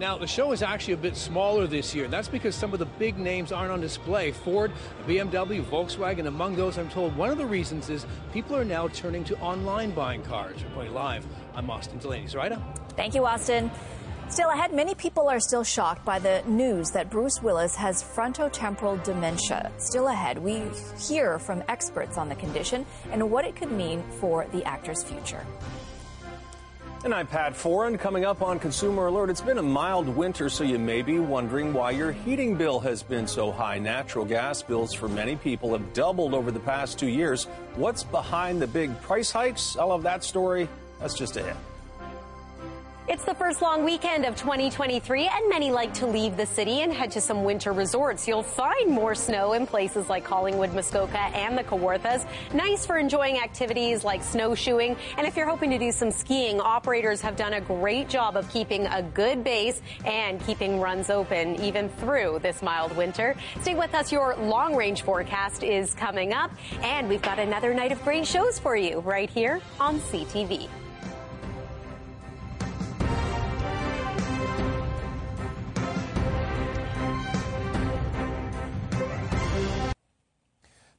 [0.02, 2.88] Now, the show is actually a bit smaller this year, that's because some of the
[2.88, 4.32] big names aren't on display.
[4.32, 4.72] Ford,
[5.06, 9.24] BMW, Volkswagen, among those, I'm told one of the reasons is people are now turning
[9.26, 10.64] to online buying cars.
[10.64, 12.26] Reporting live, I'm Austin Delaney.
[12.26, 12.60] Zuraidah?
[12.96, 13.70] Thank you, Austin.
[14.28, 19.04] Still ahead, many people are still shocked by the news that Bruce Willis has frontotemporal
[19.04, 19.72] dementia.
[19.78, 20.64] Still ahead, we
[20.98, 25.46] hear from experts on the condition and what it could mean for the actor's future.
[27.04, 28.00] And I'm Pat Foran.
[28.00, 31.74] Coming up on Consumer Alert, it's been a mild winter, so you may be wondering
[31.74, 33.80] why your heating bill has been so high.
[33.80, 37.46] Natural gas bills for many people have doubled over the past two years.
[37.74, 39.76] What's behind the big price hikes?
[39.78, 40.70] I'll have that story.
[41.00, 41.58] That's just ahead.
[43.08, 46.94] It's the first long weekend of 2023, and many like to leave the city and
[46.94, 48.28] head to some winter resorts.
[48.28, 52.28] You'll find more snow in places like Collingwood, Muskoka, and the Kawarthas.
[52.54, 54.96] Nice for enjoying activities like snowshoeing.
[55.18, 58.48] And if you're hoping to do some skiing, operators have done a great job of
[58.52, 63.36] keeping a good base and keeping runs open even through this mild winter.
[63.62, 64.12] Stay with us.
[64.12, 66.52] Your long range forecast is coming up,
[66.84, 70.70] and we've got another night of great shows for you right here on CTV.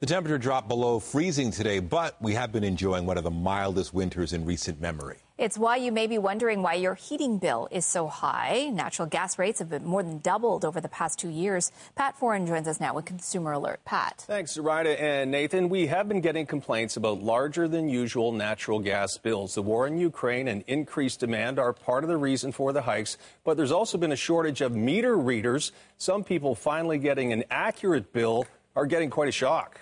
[0.02, 3.94] The temperature dropped below freezing today, but we have been enjoying one of the mildest
[3.94, 5.18] winters in recent memory.
[5.38, 8.68] It's why you may be wondering why your heating bill is so high.
[8.72, 11.70] Natural gas rates have been more than doubled over the past two years.
[11.94, 13.78] Pat Foran joins us now with Consumer Alert.
[13.84, 14.24] Pat.
[14.26, 15.68] Thanks, Zuraidah and Nathan.
[15.68, 19.54] We have been getting complaints about larger than usual natural gas bills.
[19.54, 23.18] The war in Ukraine and increased demand are part of the reason for the hikes,
[23.44, 25.70] but there's also been a shortage of meter readers.
[25.96, 29.78] Some people finally getting an accurate bill are getting quite a shock.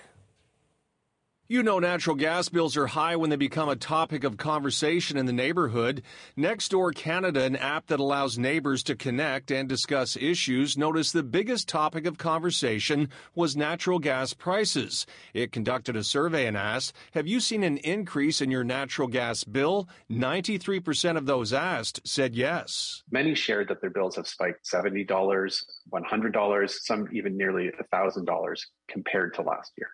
[1.51, 5.27] You know natural gas bills are high when they become a topic of conversation in
[5.27, 6.01] the neighborhood.
[6.39, 11.69] Nextdoor Canada, an app that allows neighbors to connect and discuss issues, noticed the biggest
[11.69, 15.07] topic of conversation was natural gas prices.
[15.35, 19.43] It conducted a survey and asked, Have you seen an increase in your natural gas
[19.43, 19.89] bill?
[20.09, 23.03] 93% of those asked said yes.
[23.11, 29.43] Many shared that their bills have spiked $70, $100, some even nearly $1,000 compared to
[29.43, 29.89] last year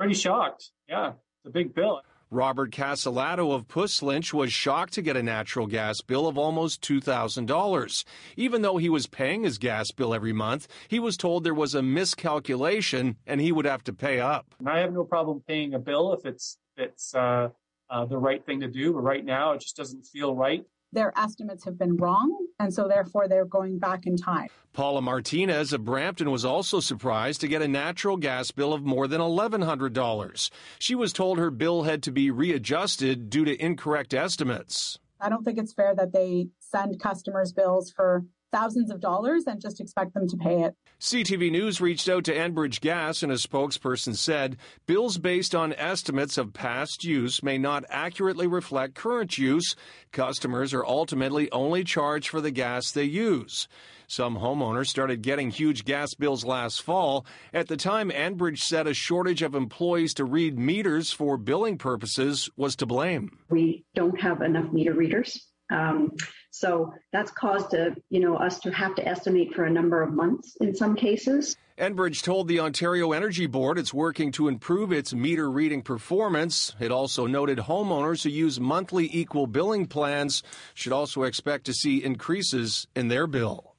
[0.00, 0.70] pretty shocked.
[0.88, 2.00] Yeah, it's a big bill.
[2.30, 8.04] Robert Casalato of Puslinch was shocked to get a natural gas bill of almost $2,000.
[8.36, 11.74] Even though he was paying his gas bill every month, he was told there was
[11.74, 14.54] a miscalculation and he would have to pay up.
[14.64, 17.48] I have no problem paying a bill if it's, it's uh,
[17.90, 21.12] uh, the right thing to do, but right now it just doesn't feel right their
[21.18, 24.48] estimates have been wrong, and so therefore they're going back in time.
[24.72, 29.06] Paula Martinez of Brampton was also surprised to get a natural gas bill of more
[29.06, 30.50] than $1,100.
[30.78, 34.98] She was told her bill had to be readjusted due to incorrect estimates.
[35.20, 39.60] I don't think it's fair that they send customers bills for thousands of dollars and
[39.60, 40.74] just expect them to pay it.
[41.00, 46.36] CTV News reached out to Enbridge Gas, and a spokesperson said bills based on estimates
[46.36, 49.76] of past use may not accurately reflect current use.
[50.12, 53.68] Customers are ultimately only charged for the gas they use.
[54.10, 57.24] Some homeowners started getting huge gas bills last fall.
[57.54, 62.50] At the time, Enbridge said a shortage of employees to read meters for billing purposes
[62.56, 63.38] was to blame.
[63.50, 65.49] We don't have enough meter readers.
[65.70, 66.12] Um,
[66.50, 70.12] so that's caused a, you know us to have to estimate for a number of
[70.12, 71.56] months in some cases.
[71.78, 76.74] Enbridge told the Ontario Energy Board it's working to improve its meter reading performance.
[76.78, 80.42] It also noted homeowners who use monthly equal billing plans
[80.74, 83.69] should also expect to see increases in their bill.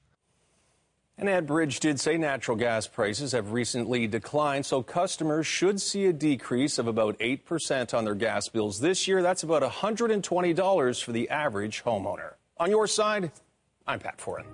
[1.22, 6.14] And Enbridge did say natural gas prices have recently declined, so customers should see a
[6.14, 9.22] decrease of about 8% on their gas bills this year.
[9.22, 12.34] That's about $120 for the average homeowner.
[12.58, 13.32] On your side,
[13.86, 14.46] I'm Pat Foran.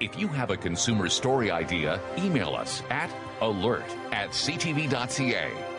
[0.00, 5.77] If you have a consumer story idea, email us at alert at ctv.ca.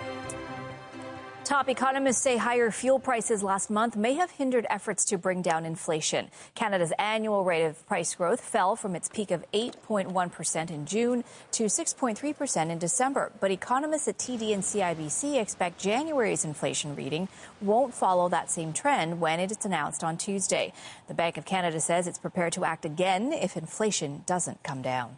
[1.49, 5.65] Top economists say higher fuel prices last month may have hindered efforts to bring down
[5.65, 6.29] inflation.
[6.53, 11.63] Canada's annual rate of price growth fell from its peak of 8.1% in June to
[11.63, 13.31] 6.3% in December.
[13.39, 17.27] But economists at TD and CIBC expect January's inflation reading
[17.61, 20.71] won't follow that same trend when it is announced on Tuesday.
[21.07, 25.17] The Bank of Canada says it's prepared to act again if inflation doesn't come down.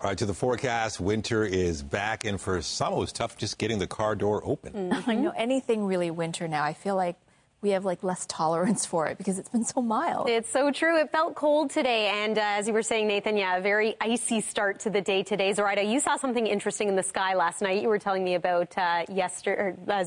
[0.00, 1.00] All right, to the forecast.
[1.00, 4.72] Winter is back, and for some, it was tough just getting the car door open.
[4.72, 5.10] Mm-hmm.
[5.10, 6.62] I know anything really winter now.
[6.62, 7.16] I feel like
[7.62, 10.28] we have like less tolerance for it because it's been so mild.
[10.28, 10.96] It's so true.
[11.00, 14.40] It felt cold today, and uh, as you were saying, Nathan, yeah, a very icy
[14.40, 15.52] start to the day today.
[15.52, 17.82] Zuraidah, you saw something interesting in the sky last night.
[17.82, 20.04] You were telling me about uh, yesterday, uh,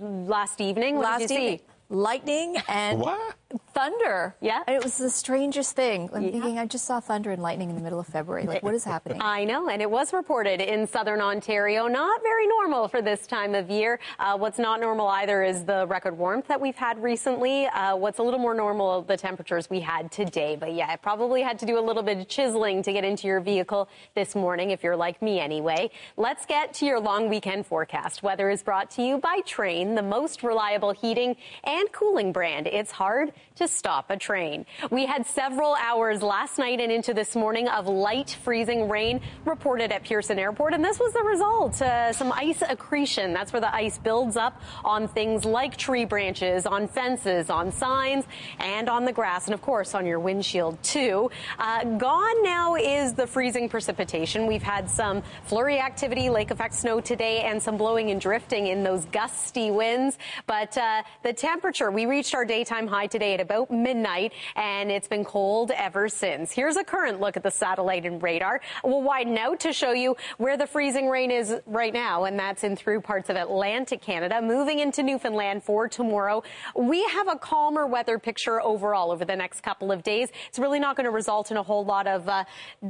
[0.00, 0.94] last evening.
[0.94, 1.58] What last did you evening.
[1.58, 1.64] see?
[1.94, 3.36] Lightning and what?
[3.72, 4.34] thunder.
[4.40, 4.62] Yeah.
[4.66, 6.10] And it was the strangest thing.
[6.12, 6.30] I'm Yeah.
[6.32, 8.46] thinking, I just saw thunder and lightning in the middle of February.
[8.46, 9.20] Like, what is happening?
[9.22, 11.86] I know, and it was reported in southern Ontario.
[11.86, 14.00] Not very normal for this time of year.
[14.18, 17.66] Uh, what's not normal either is the record warmth that we've had recently.
[17.66, 20.56] Uh, what's a little more normal, the temperatures we had today.
[20.56, 23.28] But yeah, it probably had to do a little bit of chiseling to get into
[23.28, 25.90] your vehicle this morning, if you're like me anyway.
[26.16, 28.22] Let's get to your long weekend forecast.
[28.24, 32.66] Weather is brought to you by Trane, the most reliable heating and cooling brand.
[32.66, 34.64] It's hard to stop a Trane.
[34.90, 39.92] We had several hours last night and into this morning of light freezing rain reported
[39.92, 41.80] at Pearson Airport, and this was the result.
[41.80, 43.32] Uh, some ice accretion.
[43.32, 48.24] That's where the ice builds up on things like tree branches, on fences, on signs,
[48.58, 51.30] and on the grass, and of course on your windshield too.
[51.58, 54.46] Uh, gone now is the freezing precipitation.
[54.46, 58.82] We've had some flurry activity, lake effect snow today, and some blowing and drifting in
[58.82, 60.18] those gusty winds.
[60.46, 65.08] But uh, the temperature, we reached our daytime high today at about midnight, and it's
[65.08, 66.52] been cold ever since.
[66.52, 68.60] Here's a current look at the satellite and radar.
[68.84, 72.64] We'll widen out to show you where the freezing rain is right now, and that's
[72.64, 76.42] in through parts of Atlantic Canada, moving into Newfoundland for tomorrow.
[76.76, 80.28] We have a calmer weather picture overall over the next couple of days.
[80.48, 82.44] It's really not going to result in a whole lot of uh,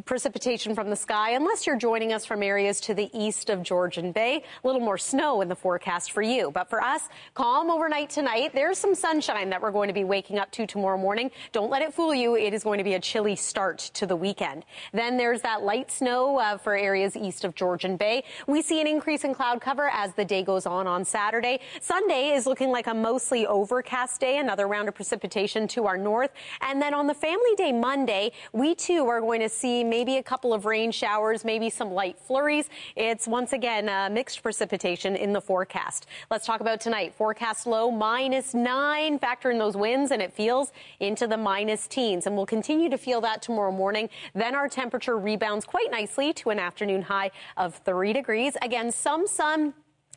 [0.04, 4.10] precipitation from the sky unless you're joining us from areas to the east of Georgian
[4.10, 4.42] Bay.
[4.64, 6.50] A little more snow in the forecast for you.
[6.50, 7.02] But for us,
[7.34, 8.50] calm overnight tonight.
[8.72, 11.31] Some sunshine that we're going to be waking up to tomorrow morning.
[11.53, 12.37] Don't let it fool you.
[12.37, 14.64] It is going to be a chilly start to the weekend.
[14.92, 18.24] Then there's that light snow uh, for areas east of Georgian Bay.
[18.46, 21.61] We see an increase in cloud cover as the day goes on on Saturday.
[21.81, 26.31] Sunday is looking like a mostly overcast day, another round of precipitation to our north.
[26.61, 30.22] And then on the family day Monday, we too are going to see maybe a
[30.22, 32.68] couple of rain showers, maybe some light flurries.
[32.96, 36.07] It's once again uh, mixed precipitation in the forecast.
[36.31, 37.14] Let's talk about tonight.
[37.14, 39.19] Forecast low minus nine.
[39.19, 42.27] Factor in those winds and it feels into the minus teens.
[42.27, 44.09] And we'll continue to feel that tomorrow morning.
[44.35, 48.57] Then our temperature rebounds quite nicely to an afternoon high of three degrees.
[48.62, 49.75] Again, some sun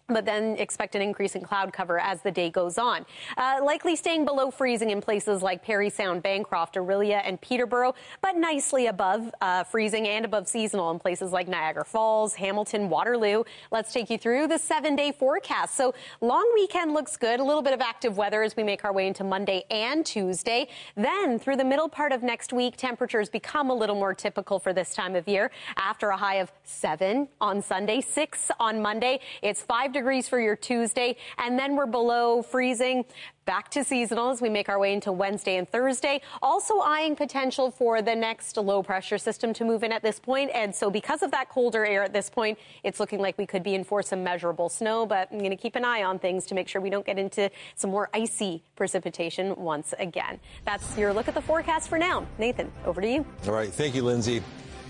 [0.09, 3.05] but then expect an increase in cloud cover as the day goes on.
[3.35, 8.37] Uh, likely staying below freezing in places like Parry Sound, Bancroft, Orillia, and Peterborough, but
[8.37, 13.43] nicely above uh, freezing and above seasonal in places like Niagara Falls, Hamilton, Waterloo.
[13.71, 15.75] Let's take you through the seven day forecast.
[15.75, 17.41] So long weekend looks good.
[17.41, 20.69] A little bit of active weather as we make our way into Monday and Tuesday.
[20.95, 24.71] Then through the middle part of next week, temperatures become a little more typical for
[24.71, 25.51] this time of year.
[25.75, 30.55] After a high of seven on Sunday, six on Monday, it's five degrees for your
[30.55, 33.03] Tuesday, and then we're below freezing.
[33.45, 36.21] Back to seasonal as we make our way into Wednesday and Thursday.
[36.41, 40.51] Also eyeing potential for the next low pressure system to move in at this point.
[40.53, 43.63] And so because of that colder air at this point, it's looking like we could
[43.63, 46.45] be in for some measurable snow, but I'm going to keep an eye on things
[46.47, 50.41] to make sure we don't get into some more icy precipitation once again.
[50.65, 52.27] That's your look at the forecast for now.
[52.37, 53.25] Nathan, over to you.
[53.45, 53.71] All right.
[53.71, 54.43] Thank you, Lindsay.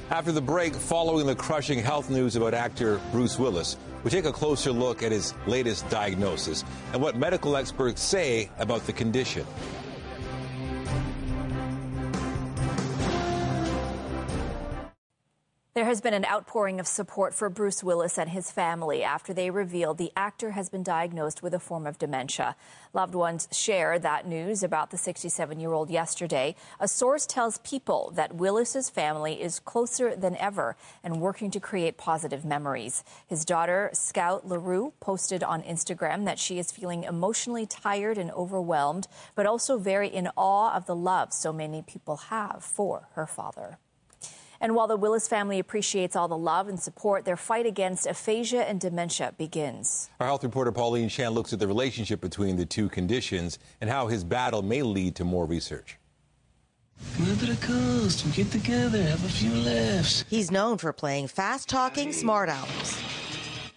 [0.09, 4.31] After the break, following the crushing health news about actor Bruce Willis, we take a
[4.31, 9.45] closer look at his latest diagnosis and what medical experts say about the condition.
[15.77, 19.51] There has been an outpouring of support for Bruce Willis and his family after they
[19.51, 22.55] revealed the actor has been diagnosed with a form of dementia.
[22.95, 26.55] Loved ones shared that news about the 67 year old yesterday.
[26.79, 31.95] A source tells people that Willis's family is closer than ever and working to create
[31.95, 33.03] positive memories.
[33.27, 39.07] His daughter, Scout LaRue, posted on Instagram that she is feeling emotionally tired and overwhelmed,
[39.35, 43.77] but also very in awe of the love so many people have for her father.
[44.59, 48.67] And while the Willis family appreciates all the love and support, their fight against aphasia
[48.67, 50.09] and dementia begins.
[50.19, 54.07] Our health reporter Pauline Chan looks at the relationship between the two conditions and how
[54.07, 55.97] his battle may lead to more research.
[57.19, 60.25] Move to the coast, we get together, have a few laughs.
[60.29, 62.99] He's known for playing fast talking smart alecs.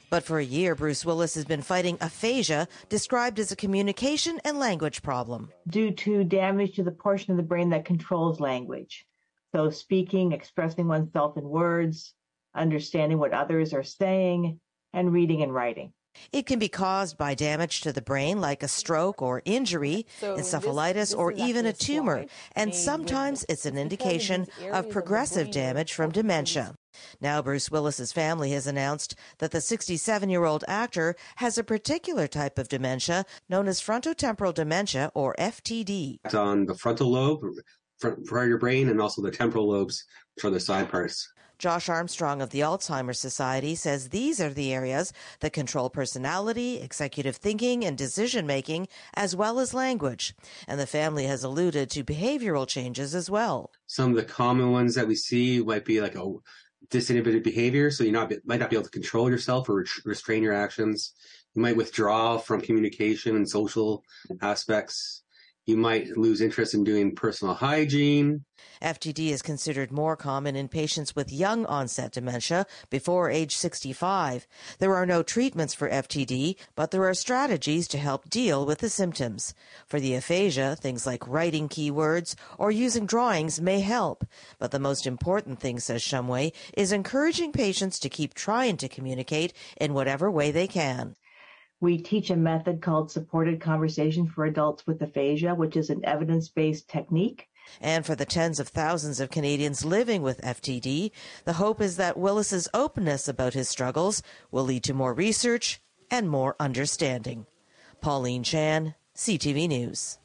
[0.09, 4.59] But for a year, Bruce Willis has been fighting aphasia, described as a communication and
[4.59, 5.51] language problem.
[5.69, 9.07] Due to damage to the portion of the brain that controls language.
[9.55, 12.15] So, speaking, expressing oneself in words,
[12.55, 14.61] understanding what others are saying,
[14.93, 15.93] and reading and writing.
[16.33, 20.37] It can be caused by damage to the brain, like a stroke or injury, so
[20.37, 22.27] encephalitis, this, this or even a tumor,
[22.57, 26.75] and sometimes it's an indication of progressive of damage from dementia.
[27.21, 32.27] Now, Bruce Willis's family has announced that the 67 year old actor has a particular
[32.27, 36.19] type of dementia known as frontotemporal dementia, or FTD.
[36.35, 37.45] On the frontal lobe,
[38.01, 40.05] part of your brain and also the temporal lobes
[40.39, 41.33] for the side parts.
[41.61, 47.37] Josh Armstrong of the Alzheimer's Society says these are the areas that control personality, executive
[47.37, 50.35] thinking, and decision making, as well as language.
[50.67, 53.71] And the family has alluded to behavioral changes as well.
[53.87, 56.33] Some of the common ones that we see might be like a
[56.89, 60.55] disinhibited behavior, so you not might not be able to control yourself or restrain your
[60.55, 61.13] actions.
[61.55, 64.03] You might withdraw from communication and social
[64.41, 65.25] aspects.
[65.67, 68.45] You might lose interest in doing personal hygiene.
[68.83, 74.47] FTD is considered more common in patients with young onset dementia before age 65.
[74.79, 78.89] There are no treatments for FTD, but there are strategies to help deal with the
[78.89, 79.55] symptoms.
[79.87, 84.25] For the aphasia, things like writing keywords or using drawings may help.
[84.59, 89.53] But the most important thing, says Shumway, is encouraging patients to keep trying to communicate
[89.79, 91.17] in whatever way they can.
[91.81, 96.51] We teach a method called supported conversation for adults with aphasia, which is an evidence
[96.51, 97.49] based technique.
[97.81, 101.11] And for the tens of thousands of Canadians living with FTD,
[101.45, 106.29] the hope is that Willis's openness about his struggles will lead to more research and
[106.29, 107.47] more understanding.
[108.03, 110.19] Pauline Chan, CTV News.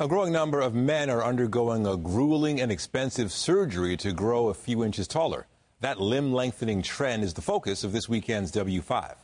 [0.00, 4.54] A growing number of men are undergoing a grueling and expensive surgery to grow a
[4.54, 5.46] few inches taller.
[5.80, 9.16] That limb lengthening trend is the focus of this weekend's W5.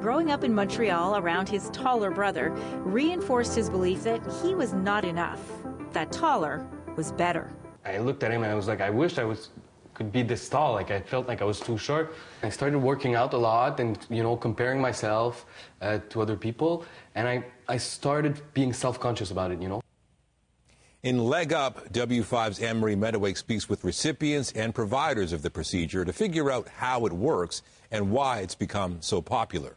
[0.00, 2.50] Growing up in Montreal around his taller brother
[2.84, 5.40] reinforced his belief that he was not enough,
[5.92, 6.66] that taller
[6.96, 7.50] was better.
[7.84, 9.50] I looked at him and I was like, I wish I was
[9.94, 10.72] could be this tall.
[10.72, 12.14] Like I felt like I was too short.
[12.42, 15.46] I started working out a lot and you know comparing myself
[15.80, 19.62] uh, to other people, and I I started being self-conscious about it.
[19.62, 19.80] You know.
[21.04, 26.14] In Leg Up, W5's Anne-Marie Mediwake speaks with recipients and providers of the procedure to
[26.14, 27.62] figure out how it works
[27.94, 29.76] and why it's become so popular.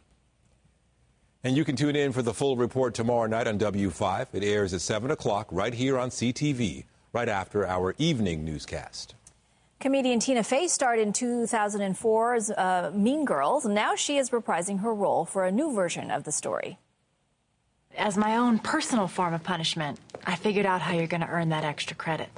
[1.44, 4.26] And you can tune in for the full report tomorrow night on W5.
[4.32, 9.14] It airs at 7 o'clock right here on CTV, right after our evening newscast.
[9.78, 13.64] Comedian Tina Fey starred in 2004's uh, Mean Girls.
[13.64, 16.78] Now she is reprising her role for a new version of the story
[17.98, 21.50] as my own personal form of punishment, I figured out how you're going to earn
[21.50, 22.28] that extra credit.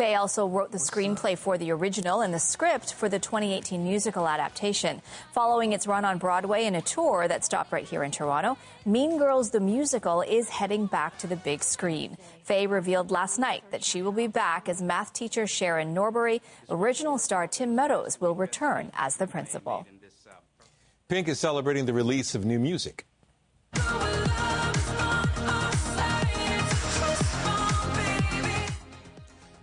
[0.00, 4.26] Fey also wrote the screenplay for the original and the script for the 2018 musical
[4.26, 5.02] adaptation.
[5.32, 9.18] Following its run on Broadway and a tour that stopped right here in Toronto, Mean
[9.18, 12.16] Girls the musical is heading back to the big screen.
[12.44, 16.40] Fey revealed last night that she will be back as math teacher Sharon Norbury.
[16.70, 19.86] Original star Tim Meadows will return as the principal.
[21.08, 23.04] Pink is celebrating the release of new music.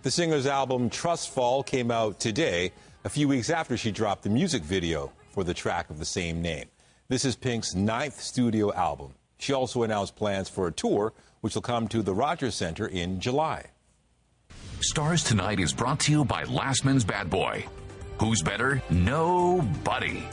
[0.08, 2.72] The singer's album Trust Fall came out today,
[3.04, 6.40] a few weeks after she dropped the music video for the track of the same
[6.40, 6.64] name.
[7.08, 9.12] This is Pink's ninth studio album.
[9.38, 13.20] She also announced plans for a tour, which will come to the Rogers Center in
[13.20, 13.66] July.
[14.80, 17.66] Stars Tonight is brought to you by Last Man's Bad Boy.
[18.18, 18.82] Who's better?
[18.88, 20.26] Nobody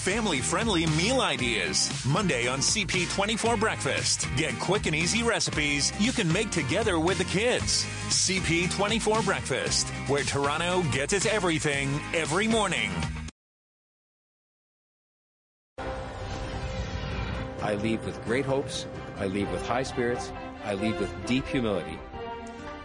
[0.00, 1.90] family friendly meal ideas.
[2.06, 4.26] Monday on CP24 Breakfast.
[4.34, 7.84] Get quick and easy recipes you can make together with the kids.
[8.08, 12.90] CP24 Breakfast, where Toronto gets its everything every morning.
[17.62, 18.86] I leave with great hopes.
[19.18, 20.32] I leave with high spirits.
[20.64, 21.98] I leave with deep humility.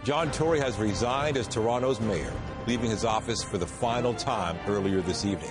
[0.04, 2.32] John Tory has resigned as Toronto's mayor,
[2.66, 5.50] leaving his office for the final time earlier this evening.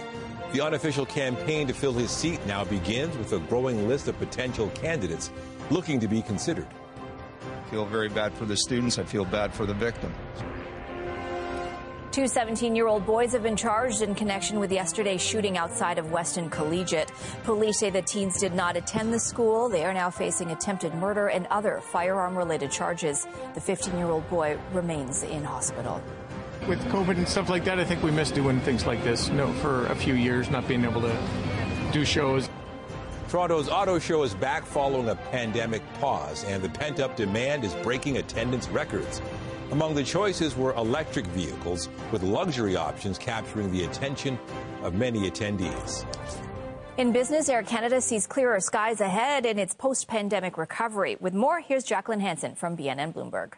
[0.53, 4.69] The unofficial campaign to fill his seat now begins with a growing list of potential
[4.69, 5.31] candidates
[5.69, 6.67] looking to be considered.
[7.43, 8.97] I feel very bad for the students.
[8.99, 10.13] I feel bad for the victim.
[12.15, 16.13] Two 17 year old boys have been charged in connection with yesterday's shooting outside of
[16.13, 17.11] Weston Collegiate.
[17.43, 19.67] Police say the teens did not attend the school.
[19.67, 23.27] They are now facing attempted murder and other firearm related charges.
[23.53, 26.01] The 15 year old boy remains in hospital.
[26.67, 29.29] With COVID and stuff like that, I think we missed doing things like this.
[29.29, 31.15] No, for a few years, not being able to
[31.91, 32.49] do shows.
[33.29, 37.75] Toronto's auto show is back following a pandemic pause, and the pent up demand is
[37.75, 39.21] breaking attendance records.
[39.71, 44.39] Among the choices were electric vehicles, with luxury options capturing the attention
[44.81, 46.05] of many attendees.
[46.97, 51.17] In business, Air Canada sees clearer skies ahead in its post pandemic recovery.
[51.19, 53.53] With more, here's Jacqueline Hansen from BNN Bloomberg.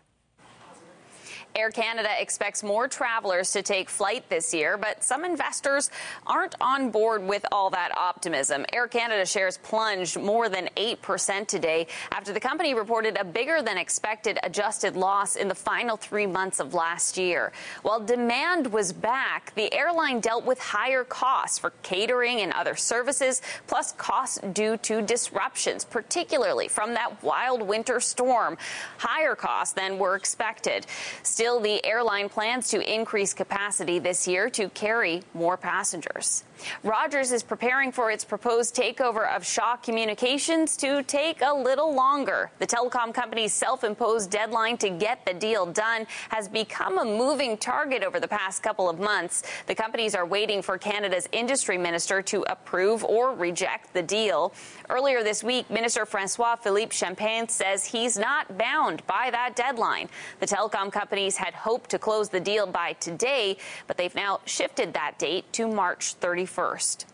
[1.58, 5.90] Air Canada expects more travelers to take flight this year, but some investors
[6.28, 8.64] aren't on board with all that optimism.
[8.72, 13.80] Air Canada shares plunged more than 8% today after the company reported a bigger than
[13.80, 17.52] expected adjusted loss in the final three months of last year.
[17.82, 23.42] While demand was back, the airline dealt with higher costs for catering and other services,
[23.66, 28.60] plus costs due to disruptions, particularly from that wild winter storm.
[29.00, 30.86] Higher costs than were expected.
[31.24, 36.44] Still, Still, the airline plans to increase capacity this year to carry more passengers.
[36.84, 42.52] Rogers is preparing for its proposed takeover of Shaw Communications to take a little longer.
[42.60, 47.58] The telecom company's self imposed deadline to get the deal done has become a moving
[47.58, 49.44] target over the past couple of months.
[49.68, 54.54] The companies are waiting for Canada's industry minister to approve or reject the deal.
[54.90, 60.10] Earlier this week, Minister Francois Philippe Champagne says he's not bound by that deadline.
[60.40, 63.58] The telecom companies had hoped to close the deal by today,
[63.88, 67.06] but they've now shifted that date to March 31st.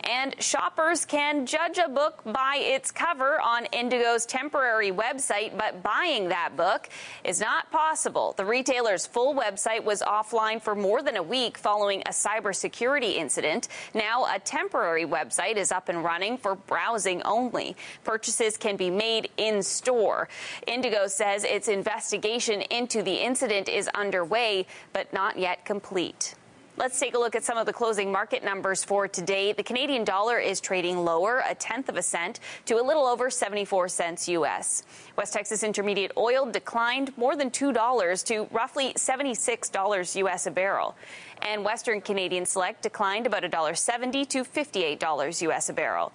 [0.00, 6.28] And shoppers can judge a book by its cover on Indigo's temporary website, but buying
[6.28, 6.88] that book
[7.24, 8.34] is not possible.
[8.36, 13.68] The retailer's full website was offline for more than a week following a cybersecurity incident.
[13.94, 17.76] Now, a temporary website is up and running for browsing only.
[18.04, 20.28] Purchases can be made in store.
[20.66, 26.34] Indigo says its investigation into the incident is underway, but not yet complete.
[26.80, 29.52] Let's take a look at some of the closing market numbers for today.
[29.52, 33.28] The Canadian dollar is trading lower, a tenth of a cent, to a little over
[33.28, 34.84] 74 cents U.S.
[35.14, 40.46] West Texas Intermediate oil declined more than $2 to roughly $76 U.S.
[40.46, 40.96] a barrel.
[41.42, 45.68] And Western Canadian Select declined about $1.70 to $58 U.S.
[45.68, 46.12] a barrel.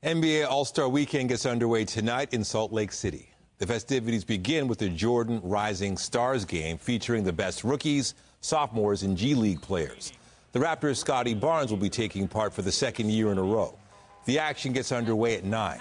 [0.03, 3.31] NBA All Star Weekend gets underway tonight in Salt Lake City.
[3.59, 9.17] The festivities begin with the Jordan Rising Stars game featuring the best rookies, sophomores, and
[9.17, 10.13] G League players.
[10.51, 13.79] The Raptors' Scottie Barnes will be taking part for the second year in a row.
[14.25, 15.81] The action gets underway at 9.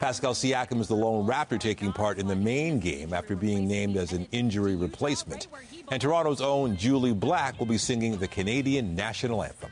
[0.00, 3.96] Pascal Siakam is the lone Raptor taking part in the main game after being named
[3.96, 5.48] as an injury replacement.
[5.90, 9.70] And Toronto's own Jully Black will be singing the Canadian national anthem.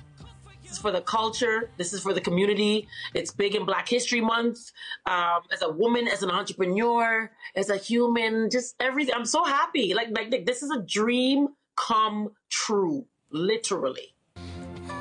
[0.63, 1.71] This is for the culture.
[1.77, 2.89] This is for the community.
[3.15, 4.73] It's big in Black History Month.
[5.07, 9.15] Um, as a woman, as an entrepreneur, as a human, just everything.
[9.15, 9.95] I'm so happy.
[9.95, 14.16] Like, Like, like this is a dream come true, literally.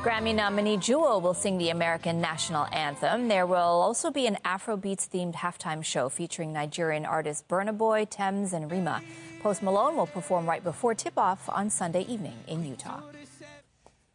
[0.05, 3.27] Grammy nominee Jewel will sing the American national anthem.
[3.27, 8.53] There will also be an Afrobeats themed halftime show featuring Nigerian artists Burna Boy, Tems,
[8.53, 9.01] and Rema.
[9.41, 13.01] Post Malone will perform right before tip off on Sunday evening in Utah.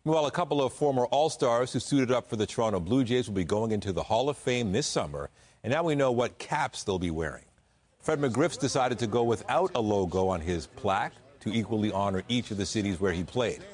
[0.05, 3.27] Well, a couple of former All Stars who suited up for the Toronto Blue Jays
[3.27, 5.29] will be going into the Hall of Fame this summer,
[5.65, 7.47] and now we know what caps they'll be wearing.
[7.99, 12.53] Fred McGriff's decided to go without a logo on his plaque to equally honor each
[12.53, 13.65] of the cities where he played.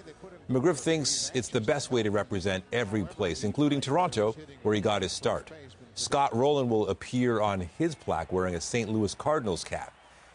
[0.49, 5.03] McGriff thinks it's the best way to represent every place, including Toronto, where he got
[5.03, 5.51] his start.
[5.97, 8.89] Scott Rolen will appear on his plaque wearing a St.
[8.89, 9.93] Louis Cardinals cap.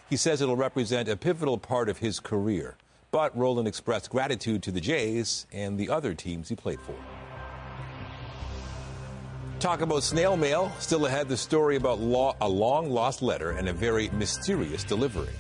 [0.10, 2.76] He says it'll represent a pivotal part of his career.
[3.12, 6.96] But Rolen expressed gratitude to the Jays and the other teams he played for.
[9.60, 10.74] Talk about snail mail.
[10.80, 15.36] Still ahead, the story about law, a long lost letter and a very mysterious delivery.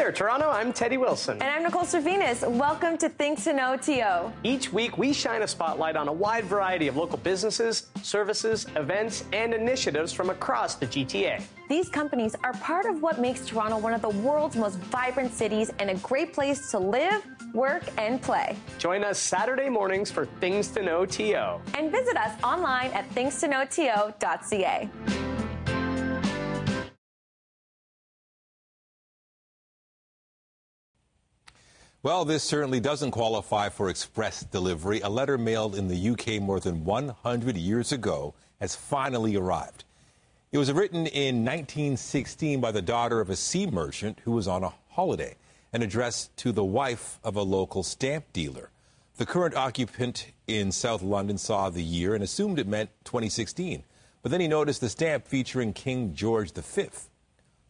[0.00, 0.48] There, Toronto.
[0.48, 1.42] I'm Teddy Wilson.
[1.42, 2.50] And I'm Nicole Servinus.
[2.50, 4.32] Welcome to Things to Know TO.
[4.42, 9.26] Each week, we shine a spotlight on a wide variety of local businesses, services, events,
[9.34, 11.42] and initiatives from across the GTA.
[11.68, 15.70] These companies are part of what makes Toronto one of the world's most vibrant cities
[15.80, 17.22] and a great place to live,
[17.52, 18.56] work, and play.
[18.78, 21.60] Join us Saturday mornings for Things to Know TO.
[21.74, 24.88] And visit us online at thingstoknowto.ca.
[32.02, 35.02] Well, this certainly doesn't qualify for express delivery.
[35.02, 39.84] A letter mailed in the UK more than 100 years ago has finally arrived.
[40.50, 44.64] It was written in 1916 by the daughter of a sea merchant who was on
[44.64, 45.36] a holiday
[45.74, 48.70] and addressed to the wife of a local stamp dealer.
[49.18, 53.84] The current occupant in South London saw the year and assumed it meant 2016.
[54.22, 56.88] But then he noticed the stamp featuring King George V.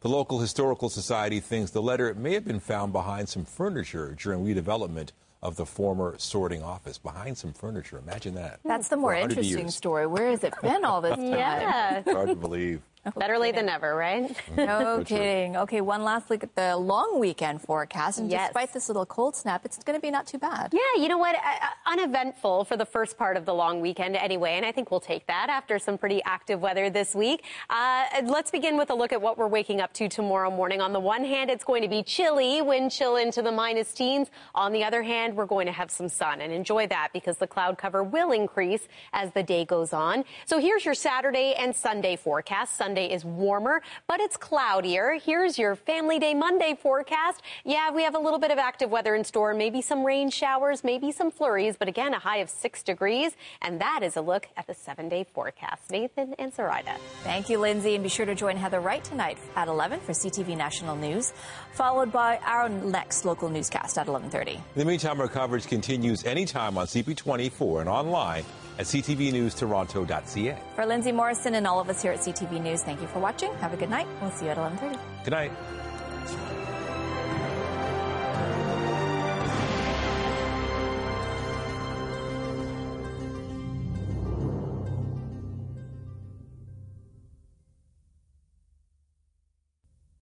[0.01, 4.43] The local historical society thinks the letter may have been found behind some furniture during
[4.43, 5.11] redevelopment
[5.43, 6.97] of the former sorting office.
[6.97, 7.99] Behind some furniture.
[7.99, 8.61] Imagine that.
[8.65, 9.77] That's the more interesting years.
[9.77, 10.07] story.
[10.07, 11.33] Where has it been all this time?
[11.33, 12.03] Yeah.
[12.07, 12.81] Hard to believe.
[13.17, 14.31] Better late than never, right?
[14.57, 15.57] No kidding.
[15.57, 18.19] Okay, one last look at the long weekend forecast.
[18.19, 18.49] And Yes.
[18.49, 20.73] despite this little cold snap, it's going to be not too bad.
[20.73, 21.35] Yeah, you know what?
[21.35, 24.91] Uh, uh, uneventful for the first part of the long weekend anyway, and I think
[24.91, 27.45] we'll take that after some pretty active weather this week.
[27.71, 30.81] Uh, let's begin with a look at what we're waking up to tomorrow morning.
[30.83, 34.29] On the one hand, it's going to be chilly, wind chill into the minus teens.
[34.55, 37.47] On the other hand, we're going to have some sun and enjoy that because the
[37.47, 40.25] cloud cover will increase as the day goes on.
[40.45, 42.77] So here's your Saturday and Sunday forecast.
[42.77, 45.19] Sunday is warmer, but it's cloudier.
[45.23, 47.43] Here's your Family Day Monday forecast.
[47.65, 50.83] Yeah, we have a little bit of active weather in store, maybe some rain showers,
[50.83, 53.33] maybe some flurries, but again, a high of six degrees.
[53.63, 55.91] And that is a look at the seven day forecast.
[55.91, 56.97] Nathan and Zuraidah.
[57.23, 57.95] Thank you, Lindsay.
[57.95, 61.33] And be sure to join Heather Wright tonight at 11 for CTV National News,
[61.73, 64.55] followed by our next local newscast at 11.30.
[64.55, 68.45] In the meantime, our coverage continues anytime on CP24 and online
[68.79, 70.59] at ctvnewstoronto.ca.
[70.75, 73.53] For Lindsay Morrison and all of us here at CTV News, thank you for watching.
[73.55, 74.07] Have a good night.
[74.21, 74.99] We'll see you at 11.30.
[75.25, 75.53] Good night.